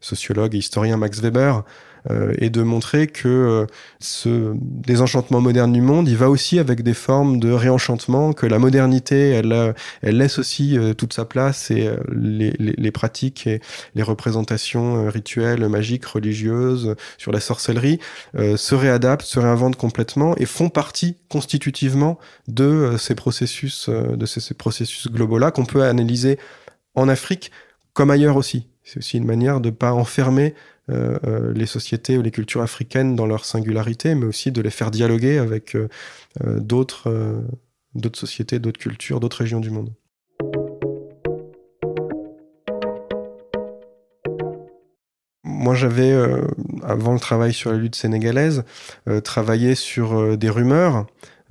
sociologue 0.00 0.54
et 0.54 0.58
historien 0.58 0.96
Max 0.96 1.20
Weber, 1.20 1.56
euh, 1.56 1.62
et 2.38 2.50
de 2.50 2.62
montrer 2.62 3.06
que 3.06 3.28
euh, 3.28 3.66
ce 4.00 4.52
désenchantement 4.54 5.40
moderne 5.40 5.72
du 5.72 5.80
monde, 5.80 6.08
il 6.08 6.16
va 6.16 6.30
aussi 6.30 6.58
avec 6.58 6.82
des 6.82 6.94
formes 6.94 7.38
de 7.38 7.50
réenchantement, 7.50 8.32
que 8.32 8.46
la 8.46 8.58
modernité, 8.58 9.30
elle, 9.30 9.74
elle 10.02 10.16
laisse 10.16 10.38
aussi 10.38 10.78
euh, 10.78 10.94
toute 10.94 11.12
sa 11.12 11.24
place 11.24 11.70
et 11.70 11.90
les, 12.12 12.52
les, 12.58 12.74
les, 12.76 12.90
pratiques 12.90 13.46
et 13.46 13.60
les 13.94 14.02
représentations 14.02 15.08
rituelles, 15.10 15.68
magiques, 15.68 16.06
religieuses 16.06 16.94
sur 17.18 17.32
la 17.32 17.40
sorcellerie 17.40 17.98
se 18.34 18.74
réadaptent, 18.74 19.26
se 19.26 19.38
réinventent 19.38 19.76
complètement 19.76 20.34
et 20.36 20.46
font 20.46 20.68
partie 20.68 21.16
constitutivement 21.28 22.18
de 22.46 22.96
ces 22.98 23.14
processus, 23.14 23.88
de 23.88 24.26
ces, 24.26 24.40
ces 24.40 24.54
processus 24.54 25.08
globaux-là 25.08 25.50
qu'on 25.50 25.64
peut 25.64 25.82
analyser 25.82 26.38
en 26.94 27.08
Afrique 27.08 27.50
comme 27.92 28.10
ailleurs 28.10 28.36
aussi. 28.36 28.68
C'est 28.88 29.00
aussi 29.00 29.18
une 29.18 29.26
manière 29.26 29.60
de 29.60 29.68
ne 29.68 29.74
pas 29.74 29.92
enfermer 29.92 30.54
euh, 30.88 31.18
euh, 31.26 31.52
les 31.52 31.66
sociétés 31.66 32.16
ou 32.16 32.22
les 32.22 32.30
cultures 32.30 32.62
africaines 32.62 33.16
dans 33.16 33.26
leur 33.26 33.44
singularité, 33.44 34.14
mais 34.14 34.24
aussi 34.24 34.50
de 34.50 34.62
les 34.62 34.70
faire 34.70 34.90
dialoguer 34.90 35.36
avec 35.36 35.76
euh, 35.76 35.88
d'autres 36.58 37.10
sociétés, 38.14 38.58
d'autres 38.58 38.80
cultures, 38.80 39.20
d'autres 39.20 39.36
régions 39.40 39.60
du 39.60 39.68
monde. 39.68 39.92
Moi, 45.44 45.74
j'avais, 45.74 46.14
avant 46.82 47.12
le 47.12 47.20
travail 47.20 47.52
sur 47.52 47.70
la 47.70 47.76
lutte 47.76 47.94
sénégalaise, 47.94 48.64
travaillé 49.22 49.74
sur 49.74 50.38
des 50.38 50.48
rumeurs 50.48 51.04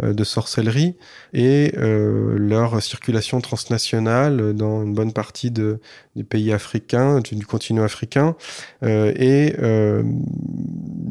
de 0.04 0.24
sorcellerie 0.24 0.96
et 1.34 1.74
euh, 1.78 2.38
leur 2.38 2.82
circulation 2.84 3.42
transnationale 3.42 4.54
dans 4.54 4.84
une 4.84 4.94
bonne 4.94 5.12
partie 5.12 5.50
de, 5.50 5.80
des 6.16 6.24
pays 6.24 6.54
africains, 6.54 7.20
du, 7.20 7.46
continent 7.46 7.84
africain, 7.84 8.36
euh, 8.84 9.12
et 9.16 9.56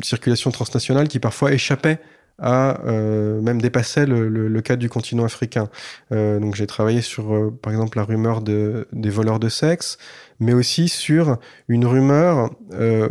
circulation 0.02 0.50
transnationale 0.50 1.08
qui 1.08 1.18
parfois 1.18 1.52
échappait 1.52 1.98
à 2.38 2.78
même 2.84 3.62
dépasser 3.62 4.04
le, 4.04 4.28
le, 4.28 4.60
cadre 4.60 4.80
du 4.80 4.90
continent 4.90 5.24
africain. 5.24 5.70
donc 6.10 6.54
j'ai 6.54 6.66
travaillé 6.66 7.00
sur, 7.00 7.50
par 7.62 7.72
exemple, 7.72 7.96
la 7.96 8.04
rumeur 8.04 8.42
de, 8.42 8.86
des 8.92 9.08
voleurs 9.08 9.40
de 9.40 9.48
sexe, 9.48 9.96
mais 10.38 10.52
aussi 10.52 10.88
sur 10.90 11.38
une 11.68 11.86
rumeur 11.86 12.50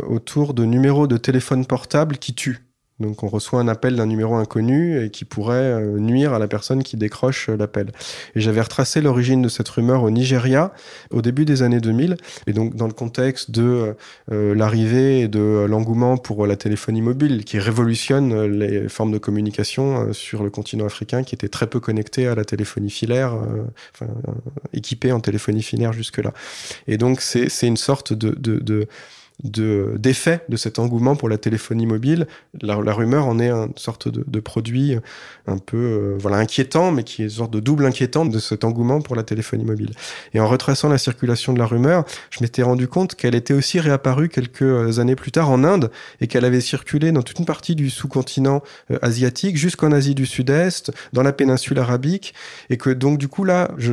autour 0.08 0.54
de 0.54 0.64
numéros 0.64 1.08
de 1.08 1.16
téléphone 1.16 1.66
portable 1.66 2.18
qui 2.18 2.34
tuent. 2.34 2.65
Donc 2.98 3.22
on 3.22 3.28
reçoit 3.28 3.60
un 3.60 3.68
appel 3.68 3.96
d'un 3.96 4.06
numéro 4.06 4.36
inconnu 4.36 5.04
et 5.04 5.10
qui 5.10 5.26
pourrait 5.26 5.54
euh, 5.56 5.98
nuire 5.98 6.32
à 6.32 6.38
la 6.38 6.48
personne 6.48 6.82
qui 6.82 6.96
décroche 6.96 7.50
euh, 7.50 7.56
l'appel. 7.56 7.92
Et 8.34 8.40
j'avais 8.40 8.62
retracé 8.62 9.02
l'origine 9.02 9.42
de 9.42 9.48
cette 9.48 9.68
rumeur 9.68 10.02
au 10.02 10.10
Nigeria 10.10 10.72
au 11.10 11.20
début 11.20 11.44
des 11.44 11.62
années 11.62 11.80
2000. 11.80 12.16
Et 12.46 12.54
donc 12.54 12.74
dans 12.74 12.86
le 12.86 12.94
contexte 12.94 13.50
de 13.50 13.94
euh, 14.32 14.54
l'arrivée 14.54 15.20
et 15.20 15.28
de 15.28 15.66
l'engouement 15.68 16.16
pour 16.16 16.46
la 16.46 16.56
téléphonie 16.56 17.02
mobile 17.02 17.44
qui 17.44 17.58
révolutionne 17.58 18.44
les 18.46 18.88
formes 18.88 19.12
de 19.12 19.18
communication 19.18 20.12
sur 20.12 20.42
le 20.42 20.48
continent 20.48 20.86
africain 20.86 21.22
qui 21.22 21.34
était 21.34 21.48
très 21.48 21.66
peu 21.66 21.80
connecté 21.80 22.26
à 22.26 22.34
la 22.34 22.44
téléphonie 22.44 22.90
filaire, 22.90 23.34
enfin, 23.94 24.10
équipé 24.72 25.12
en 25.12 25.20
téléphonie 25.20 25.62
filaire 25.62 25.92
jusque-là. 25.92 26.32
Et 26.86 26.96
donc 26.96 27.20
c'est 27.20 27.66
une 27.66 27.76
sorte 27.76 28.12
de, 28.12 28.30
de, 28.30 28.58
de 28.58 28.88
d'effet 29.44 30.44
de, 30.48 30.56
cet 30.56 30.78
engouement 30.78 31.14
pour 31.14 31.28
la 31.28 31.36
téléphonie 31.36 31.86
mobile. 31.86 32.26
La, 32.62 32.76
rumeur 32.76 33.26
en 33.26 33.38
est 33.38 33.50
une 33.50 33.76
sorte 33.76 34.08
de, 34.08 34.40
produit 34.40 34.96
un 35.46 35.58
peu 35.58 35.76
euh, 35.76 36.16
voilà 36.18 36.38
inquiétant, 36.38 36.90
mais 36.90 37.04
qui 37.04 37.22
est 37.22 37.26
une 37.26 37.30
sorte 37.30 37.52
de 37.52 37.60
double 37.60 37.84
inquiétant 37.84 38.24
de 38.24 38.38
cet 38.38 38.64
engouement 38.64 39.00
pour 39.00 39.14
la 39.14 39.22
téléphonie 39.22 39.64
mobile. 39.64 39.90
Et 40.32 40.40
en 40.40 40.46
retraçant 40.46 40.88
la 40.88 40.98
circulation 40.98 41.52
de 41.52 41.58
la 41.58 41.66
rumeur, 41.66 42.04
je 42.30 42.38
m'étais 42.42 42.62
rendu 42.62 42.88
compte 42.88 43.14
qu'elle 43.14 43.34
était 43.34 43.54
aussi 43.54 43.78
réapparue 43.78 44.28
quelques 44.28 44.98
années 44.98 45.16
plus 45.16 45.32
tard 45.32 45.50
en 45.50 45.64
Inde 45.64 45.90
et 46.20 46.26
qu'elle 46.26 46.44
avait 46.44 46.60
circulé 46.60 47.12
dans 47.12 47.22
toute 47.22 47.38
une 47.38 47.44
partie 47.44 47.74
du 47.74 47.90
sous-continent 47.90 48.62
euh, 48.90 48.98
asiatique 49.02 49.56
jusqu'en 49.56 49.92
Asie 49.92 50.14
du 50.14 50.26
Sud-Est, 50.26 50.92
dans 51.12 51.22
la 51.22 51.32
péninsule 51.32 51.78
arabique, 51.78 52.34
et 52.70 52.76
que 52.78 52.90
donc 52.90 53.18
du 53.18 53.28
coup 53.28 53.44
là, 53.44 53.70
je 53.76 53.92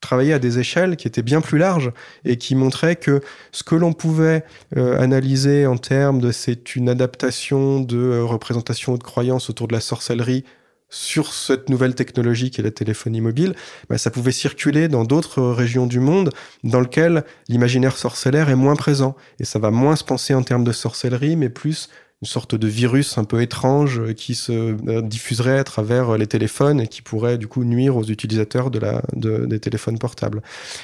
travailler 0.00 0.32
à 0.32 0.38
des 0.38 0.58
échelles 0.58 0.96
qui 0.96 1.06
étaient 1.06 1.22
bien 1.22 1.40
plus 1.40 1.58
larges 1.58 1.92
et 2.24 2.36
qui 2.36 2.54
montraient 2.54 2.96
que 2.96 3.20
ce 3.52 3.62
que 3.62 3.74
l'on 3.74 3.92
pouvait 3.92 4.44
euh, 4.76 4.98
analyser 5.00 5.66
en 5.66 5.76
termes 5.76 6.20
de 6.20 6.32
c'est 6.32 6.74
une 6.76 6.88
adaptation 6.88 7.80
de 7.80 7.98
euh, 7.98 8.24
représentation 8.24 8.94
ou 8.94 8.98
de 8.98 9.02
croyance 9.02 9.50
autour 9.50 9.68
de 9.68 9.72
la 9.72 9.80
sorcellerie 9.80 10.44
sur 10.90 11.32
cette 11.32 11.68
nouvelle 11.68 11.94
technologie 11.94 12.50
qui 12.50 12.60
est 12.60 12.64
la 12.64 12.72
téléphonie 12.72 13.20
mobile, 13.20 13.54
bah, 13.88 13.96
ça 13.96 14.10
pouvait 14.10 14.32
circuler 14.32 14.88
dans 14.88 15.04
d'autres 15.04 15.40
régions 15.42 15.86
du 15.86 16.00
monde 16.00 16.30
dans 16.64 16.80
lesquelles 16.80 17.24
l'imaginaire 17.48 17.96
sorcellaire 17.96 18.50
est 18.50 18.56
moins 18.56 18.74
présent. 18.74 19.16
Et 19.38 19.44
ça 19.44 19.60
va 19.60 19.70
moins 19.70 19.94
se 19.94 20.04
penser 20.04 20.34
en 20.34 20.42
termes 20.42 20.64
de 20.64 20.72
sorcellerie, 20.72 21.36
mais 21.36 21.48
plus 21.48 21.88
une 22.22 22.28
sorte 22.28 22.54
de 22.54 22.68
virus 22.68 23.16
un 23.16 23.24
peu 23.24 23.40
étrange 23.40 24.12
qui 24.14 24.34
se 24.34 24.52
euh, 24.52 25.00
diffuserait 25.00 25.58
à 25.58 25.64
travers 25.64 26.18
les 26.18 26.26
téléphones 26.26 26.80
et 26.80 26.86
qui 26.86 27.00
pourrait 27.00 27.38
du 27.38 27.48
coup 27.48 27.64
nuire 27.64 27.96
aux 27.96 28.04
utilisateurs 28.04 28.70
de 28.70 28.78
la, 28.78 29.02
des 29.14 29.58
téléphones 29.58 29.98
portables. 29.98 30.42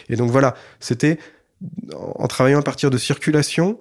Et 0.09 0.17
donc 0.17 0.31
voilà, 0.31 0.55
c'était 0.81 1.19
en 1.95 2.27
travaillant 2.27 2.61
à 2.61 2.63
partir 2.63 2.91
de 2.91 2.99
circulation 2.99 3.79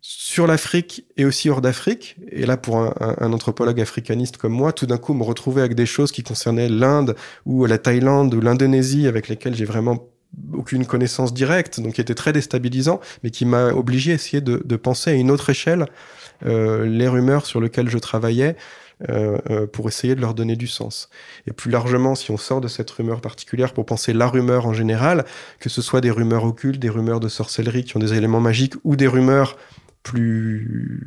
sur 0.00 0.46
l'Afrique 0.46 1.04
et 1.16 1.24
aussi 1.24 1.50
hors 1.50 1.60
d'Afrique. 1.60 2.16
Et 2.30 2.46
là, 2.46 2.56
pour 2.56 2.78
un, 2.78 2.94
un, 2.98 3.32
anthropologue 3.32 3.80
africaniste 3.80 4.38
comme 4.38 4.52
moi, 4.52 4.72
tout 4.72 4.86
d'un 4.86 4.96
coup, 4.96 5.14
me 5.14 5.22
retrouver 5.22 5.60
avec 5.60 5.74
des 5.74 5.86
choses 5.86 6.10
qui 6.10 6.22
concernaient 6.22 6.68
l'Inde 6.68 7.14
ou 7.44 7.66
la 7.66 7.78
Thaïlande 7.78 8.34
ou 8.34 8.40
l'Indonésie 8.40 9.06
avec 9.06 9.28
lesquelles 9.28 9.54
j'ai 9.54 9.64
vraiment 9.64 10.08
aucune 10.54 10.86
connaissance 10.86 11.34
directe, 11.34 11.80
donc 11.80 11.94
qui 11.94 12.00
était 12.00 12.14
très 12.14 12.32
déstabilisant, 12.32 13.00
mais 13.22 13.30
qui 13.30 13.44
m'a 13.44 13.68
obligé 13.72 14.12
à 14.12 14.14
essayer 14.14 14.40
de, 14.40 14.62
de, 14.64 14.76
penser 14.76 15.10
à 15.10 15.14
une 15.14 15.30
autre 15.30 15.50
échelle 15.50 15.82
euh, 15.82 15.86
les 16.42 17.08
rumeurs 17.08 17.46
sur 17.46 17.60
lesquelles 17.60 17.88
je 17.88 17.98
travaillais 17.98 18.56
euh, 19.08 19.38
euh, 19.48 19.66
pour 19.66 19.88
essayer 19.88 20.14
de 20.14 20.20
leur 20.20 20.34
donner 20.34 20.56
du 20.56 20.66
sens. 20.66 21.08
Et 21.46 21.54
plus 21.54 21.70
largement, 21.70 22.14
si 22.14 22.30
on 22.32 22.36
sort 22.36 22.60
de 22.60 22.68
cette 22.68 22.90
rumeur 22.90 23.22
particulière 23.22 23.72
pour 23.72 23.86
penser 23.86 24.12
la 24.12 24.26
rumeur 24.26 24.66
en 24.66 24.74
général, 24.74 25.24
que 25.58 25.70
ce 25.70 25.80
soit 25.80 26.02
des 26.02 26.10
rumeurs 26.10 26.44
occultes, 26.44 26.78
des 26.78 26.90
rumeurs 26.90 27.18
de 27.18 27.28
sorcellerie 27.28 27.84
qui 27.84 27.96
ont 27.96 28.00
des 28.00 28.12
éléments 28.12 28.40
magiques, 28.40 28.74
ou 28.84 28.96
des 28.96 29.06
rumeurs 29.06 29.56
plus 30.02 31.02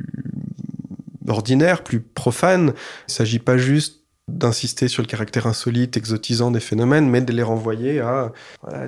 ordinaires, 1.28 1.84
plus 1.84 2.00
profanes, 2.00 2.72
il 2.72 3.10
ne 3.10 3.12
s'agit 3.12 3.38
pas 3.38 3.58
juste 3.58 4.02
d'insister 4.28 4.88
sur 4.88 5.02
le 5.02 5.06
caractère 5.06 5.46
insolite, 5.46 5.96
exotisant 5.96 6.50
des 6.50 6.60
phénomènes, 6.60 7.08
mais 7.08 7.20
de 7.20 7.32
les 7.32 7.42
renvoyer 7.42 8.00
à 8.00 8.32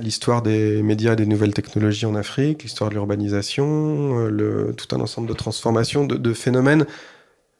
l'histoire 0.00 0.42
des 0.42 0.82
médias 0.82 1.14
des 1.14 1.26
nouvelles 1.26 1.54
technologies 1.54 2.06
en 2.06 2.14
Afrique, 2.14 2.62
l'histoire 2.62 2.90
de 2.90 2.94
l'urbanisation, 2.94 4.28
euh, 4.28 4.72
tout 4.72 4.94
un 4.96 5.00
ensemble 5.00 5.28
de 5.28 5.34
transformations, 5.34 6.06
de, 6.06 6.32
phénomènes 6.32 6.86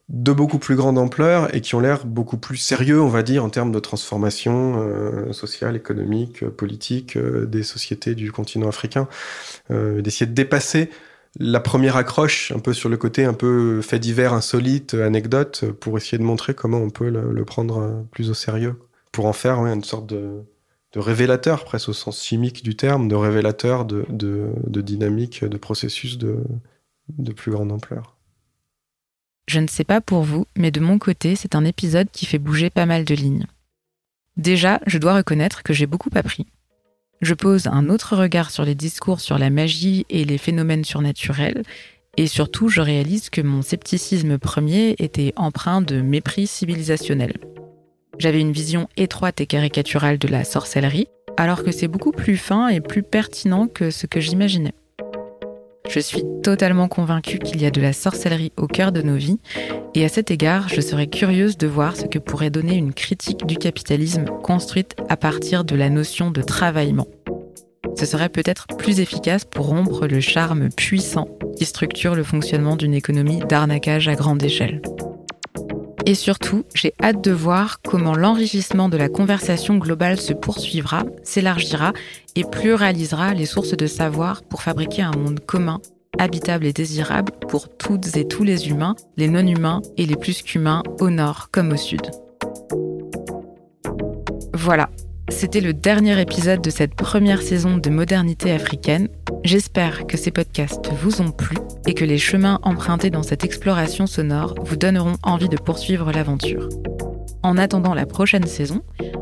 de 0.09 0.31
beaucoup 0.31 0.57
plus 0.57 0.75
grande 0.75 0.97
ampleur 0.97 1.53
et 1.53 1.61
qui 1.61 1.75
ont 1.75 1.81
l'air 1.81 2.05
beaucoup 2.05 2.37
plus 2.37 2.57
sérieux, 2.57 3.01
on 3.01 3.09
va 3.09 3.23
dire, 3.23 3.43
en 3.43 3.49
termes 3.49 3.73
de 3.73 3.79
transformation 3.79 4.77
euh, 4.79 5.33
sociale, 5.33 5.75
économique, 5.75 6.47
politique 6.47 7.17
euh, 7.17 7.45
des 7.45 7.63
sociétés 7.63 8.15
du 8.15 8.31
continent 8.31 8.69
africain. 8.69 9.07
Euh, 9.69 10.01
D'essayer 10.01 10.25
de 10.25 10.33
dépasser 10.33 10.89
la 11.39 11.59
première 11.59 11.97
accroche, 11.97 12.51
un 12.51 12.59
peu 12.59 12.73
sur 12.73 12.89
le 12.89 12.97
côté 12.97 13.25
un 13.25 13.33
peu 13.33 13.81
fait 13.81 13.99
divers, 13.99 14.33
insolite, 14.33 14.93
anecdote, 14.93 15.65
pour 15.79 15.97
essayer 15.97 16.17
de 16.17 16.23
montrer 16.23 16.53
comment 16.53 16.79
on 16.79 16.89
peut 16.89 17.09
le, 17.09 17.45
prendre 17.45 18.05
plus 18.11 18.29
au 18.29 18.33
sérieux, 18.33 18.79
pour 19.11 19.25
en 19.25 19.33
faire 19.33 19.65
une 19.65 19.83
sorte 19.83 20.07
de, 20.07 20.43
révélateur, 20.95 21.63
presque 21.63 21.89
au 21.89 21.93
sens 21.93 22.23
chimique 22.23 22.63
du 22.63 22.75
terme, 22.75 23.07
de 23.07 23.13
révélateur 23.13 23.85
de, 23.85 24.05
de 24.09 24.81
dynamique, 24.81 25.45
de 25.45 25.57
processus 25.57 26.17
de, 26.17 26.43
de 27.17 27.33
plus 27.33 27.51
grande 27.51 27.71
ampleur. 27.71 28.15
Je 29.47 29.59
ne 29.59 29.67
sais 29.67 29.85
pas 29.85 30.01
pour 30.01 30.23
vous, 30.23 30.45
mais 30.57 30.71
de 30.71 30.79
mon 30.79 30.99
côté, 30.99 31.35
c'est 31.35 31.55
un 31.55 31.63
épisode 31.63 32.09
qui 32.11 32.25
fait 32.25 32.39
bouger 32.39 32.69
pas 32.69 32.85
mal 32.85 33.05
de 33.05 33.15
lignes. 33.15 33.47
Déjà, 34.35 34.81
je 34.85 34.97
dois 34.97 35.15
reconnaître 35.15 35.63
que 35.63 35.73
j'ai 35.73 35.87
beaucoup 35.87 36.09
appris. 36.13 36.47
Je 37.21 37.33
pose 37.33 37.67
un 37.67 37.89
autre 37.89 38.15
regard 38.15 38.51
sur 38.51 38.63
les 38.63 38.75
discours 38.75 39.21
sur 39.21 39.39
la 39.39 39.49
magie 39.49 40.05
et 40.09 40.23
les 40.23 40.37
phénomènes 40.37 40.85
surnaturels, 40.85 41.63
et 42.15 42.27
surtout 42.27 42.69
je 42.69 42.81
réalise 42.81 43.29
que 43.29 43.41
mon 43.41 43.61
scepticisme 43.61 44.37
premier 44.37 44.95
était 44.99 45.33
empreint 45.35 45.81
de 45.81 46.01
mépris 46.01 46.45
civilisationnel. 46.45 47.33
J'avais 48.19 48.41
une 48.41 48.51
vision 48.51 48.87
étroite 48.97 49.41
et 49.41 49.47
caricaturale 49.47 50.17
de 50.17 50.27
la 50.27 50.43
sorcellerie, 50.43 51.07
alors 51.37 51.63
que 51.63 51.71
c'est 51.71 51.87
beaucoup 51.87 52.11
plus 52.11 52.37
fin 52.37 52.67
et 52.67 52.81
plus 52.81 53.03
pertinent 53.03 53.67
que 53.67 53.91
ce 53.91 54.07
que 54.07 54.19
j'imaginais. 54.19 54.73
Je 55.89 55.99
suis 55.99 56.23
totalement 56.43 56.87
convaincue 56.87 57.39
qu'il 57.39 57.61
y 57.61 57.65
a 57.65 57.71
de 57.71 57.81
la 57.81 57.93
sorcellerie 57.93 58.51
au 58.57 58.67
cœur 58.67 58.91
de 58.91 59.01
nos 59.01 59.15
vies, 59.15 59.39
et 59.95 60.05
à 60.05 60.09
cet 60.09 60.31
égard, 60.31 60.69
je 60.69 60.81
serais 60.81 61.07
curieuse 61.07 61.57
de 61.57 61.67
voir 61.67 61.95
ce 61.95 62.05
que 62.05 62.19
pourrait 62.19 62.49
donner 62.49 62.75
une 62.75 62.93
critique 62.93 63.45
du 63.45 63.57
capitalisme 63.57 64.25
construite 64.43 64.95
à 65.09 65.17
partir 65.17 65.63
de 65.63 65.75
la 65.75 65.89
notion 65.89 66.29
de 66.29 66.41
travaillement. 66.41 67.07
Ce 67.97 68.05
serait 68.05 68.29
peut-être 68.29 68.67
plus 68.77 68.99
efficace 68.99 69.45
pour 69.45 69.67
rompre 69.67 70.07
le 70.07 70.19
charme 70.19 70.69
puissant 70.69 71.27
qui 71.57 71.65
structure 71.65 72.13
le 72.13 72.23
fonctionnement 72.23 72.75
d'une 72.75 72.93
économie 72.93 73.39
d'arnaquage 73.39 74.07
à 74.07 74.15
grande 74.15 74.43
échelle. 74.43 74.81
Et 76.07 76.15
surtout, 76.15 76.63
j'ai 76.73 76.93
hâte 77.03 77.21
de 77.21 77.31
voir 77.31 77.81
comment 77.81 78.15
l'enrichissement 78.15 78.87
de 78.87 78.95
la 78.95 79.09
conversation 79.09 79.75
globale 79.75 80.17
se 80.17 80.31
poursuivra, 80.31 81.03
s'élargira 81.21 81.91
et 82.37 82.45
pluralisera 82.45 83.33
les 83.33 83.45
sources 83.45 83.75
de 83.75 83.87
savoir 83.87 84.41
pour 84.41 84.61
fabriquer 84.61 85.01
un 85.01 85.11
monde 85.11 85.41
commun, 85.41 85.81
habitable 86.17 86.65
et 86.65 86.71
désirable 86.71 87.33
pour 87.49 87.67
toutes 87.67 88.15
et 88.15 88.25
tous 88.25 88.45
les 88.45 88.69
humains, 88.69 88.95
les 89.17 89.27
non-humains 89.27 89.81
et 89.97 90.05
les 90.05 90.15
plus 90.15 90.43
qu'humains, 90.43 90.81
au 91.01 91.09
nord 91.09 91.49
comme 91.51 91.73
au 91.73 91.77
sud. 91.77 92.09
Voilà, 94.53 94.89
c'était 95.29 95.61
le 95.61 95.73
dernier 95.73 96.19
épisode 96.19 96.61
de 96.61 96.69
cette 96.69 96.95
première 96.95 97.41
saison 97.41 97.77
de 97.77 97.89
Modernité 97.89 98.51
africaine. 98.51 99.09
J'espère 99.43 100.07
que 100.07 100.17
ces 100.17 100.31
podcasts 100.31 100.89
vous 100.91 101.21
ont 101.21 101.31
plu 101.31 101.57
et 101.85 101.93
que 101.93 102.05
les 102.05 102.17
chemins 102.17 102.59
empruntés 102.63 103.09
dans 103.09 103.23
cette 103.23 103.43
exploration 103.43 104.07
sonore 104.07 104.55
vous 104.61 104.77
donneront 104.77 105.17
envie 105.23 105.49
de 105.49 105.57
poursuivre 105.57 106.11
l'aventure. 106.11 106.69
En 107.43 107.57
attendant 107.57 107.93
la 107.93 108.05
prochaine 108.05 108.47
saison, 108.47 108.81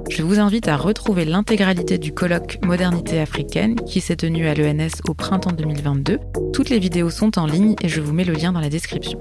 je 0.09 0.23
vous 0.23 0.39
invite 0.39 0.67
à 0.67 0.77
retrouver 0.77 1.25
l'intégralité 1.25 1.97
du 1.97 2.13
colloque 2.13 2.59
Modernité 2.63 3.19
africaine 3.19 3.75
qui 3.75 4.01
s'est 4.01 4.15
tenu 4.15 4.47
à 4.47 4.53
l'ENS 4.53 5.01
au 5.09 5.13
printemps 5.13 5.51
2022. 5.51 6.19
Toutes 6.53 6.69
les 6.69 6.79
vidéos 6.79 7.09
sont 7.09 7.37
en 7.37 7.45
ligne 7.45 7.75
et 7.81 7.89
je 7.89 8.01
vous 8.01 8.13
mets 8.13 8.23
le 8.23 8.33
lien 8.33 8.51
dans 8.51 8.61
la 8.61 8.69
description. 8.69 9.17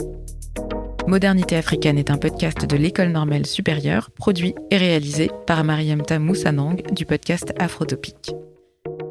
Modernité 1.06 1.56
africaine 1.56 1.98
est 1.98 2.10
un 2.10 2.16
podcast 2.16 2.64
de 2.64 2.76
l'École 2.76 3.10
normale 3.10 3.44
supérieure, 3.44 4.10
produit 4.10 4.54
et 4.70 4.78
réalisé 4.78 5.30
par 5.46 5.62
Mariamta 5.62 6.18
Moussanang 6.18 6.82
du 6.92 7.04
podcast 7.04 7.52
Afrotopique. 7.58 8.34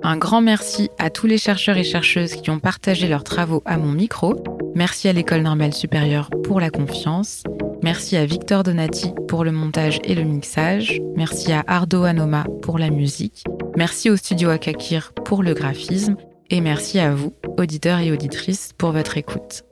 Un 0.01 0.17
grand 0.17 0.41
merci 0.41 0.89
à 0.97 1.09
tous 1.09 1.27
les 1.27 1.37
chercheurs 1.37 1.77
et 1.77 1.83
chercheuses 1.83 2.33
qui 2.33 2.49
ont 2.49 2.59
partagé 2.59 3.07
leurs 3.07 3.23
travaux 3.23 3.61
à 3.65 3.77
mon 3.77 3.91
micro. 3.91 4.35
Merci 4.75 5.07
à 5.07 5.13
l'École 5.13 5.43
normale 5.43 5.73
supérieure 5.73 6.29
pour 6.43 6.59
la 6.59 6.71
confiance. 6.71 7.43
Merci 7.83 8.17
à 8.17 8.25
Victor 8.25 8.63
Donati 8.63 9.13
pour 9.27 9.43
le 9.43 9.51
montage 9.51 9.99
et 10.03 10.15
le 10.15 10.23
mixage. 10.23 10.99
Merci 11.15 11.53
à 11.53 11.63
Ardo 11.67 12.03
Anoma 12.03 12.45
pour 12.63 12.79
la 12.79 12.89
musique. 12.89 13.43
Merci 13.77 14.09
au 14.09 14.15
studio 14.15 14.49
Akakir 14.49 15.13
pour 15.25 15.43
le 15.43 15.53
graphisme. 15.53 16.15
Et 16.49 16.59
merci 16.59 16.99
à 16.99 17.13
vous, 17.13 17.33
auditeurs 17.57 17.99
et 17.99 18.11
auditrices, 18.11 18.73
pour 18.77 18.91
votre 18.91 19.17
écoute. 19.17 19.63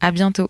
À 0.00 0.12
bientôt! 0.12 0.48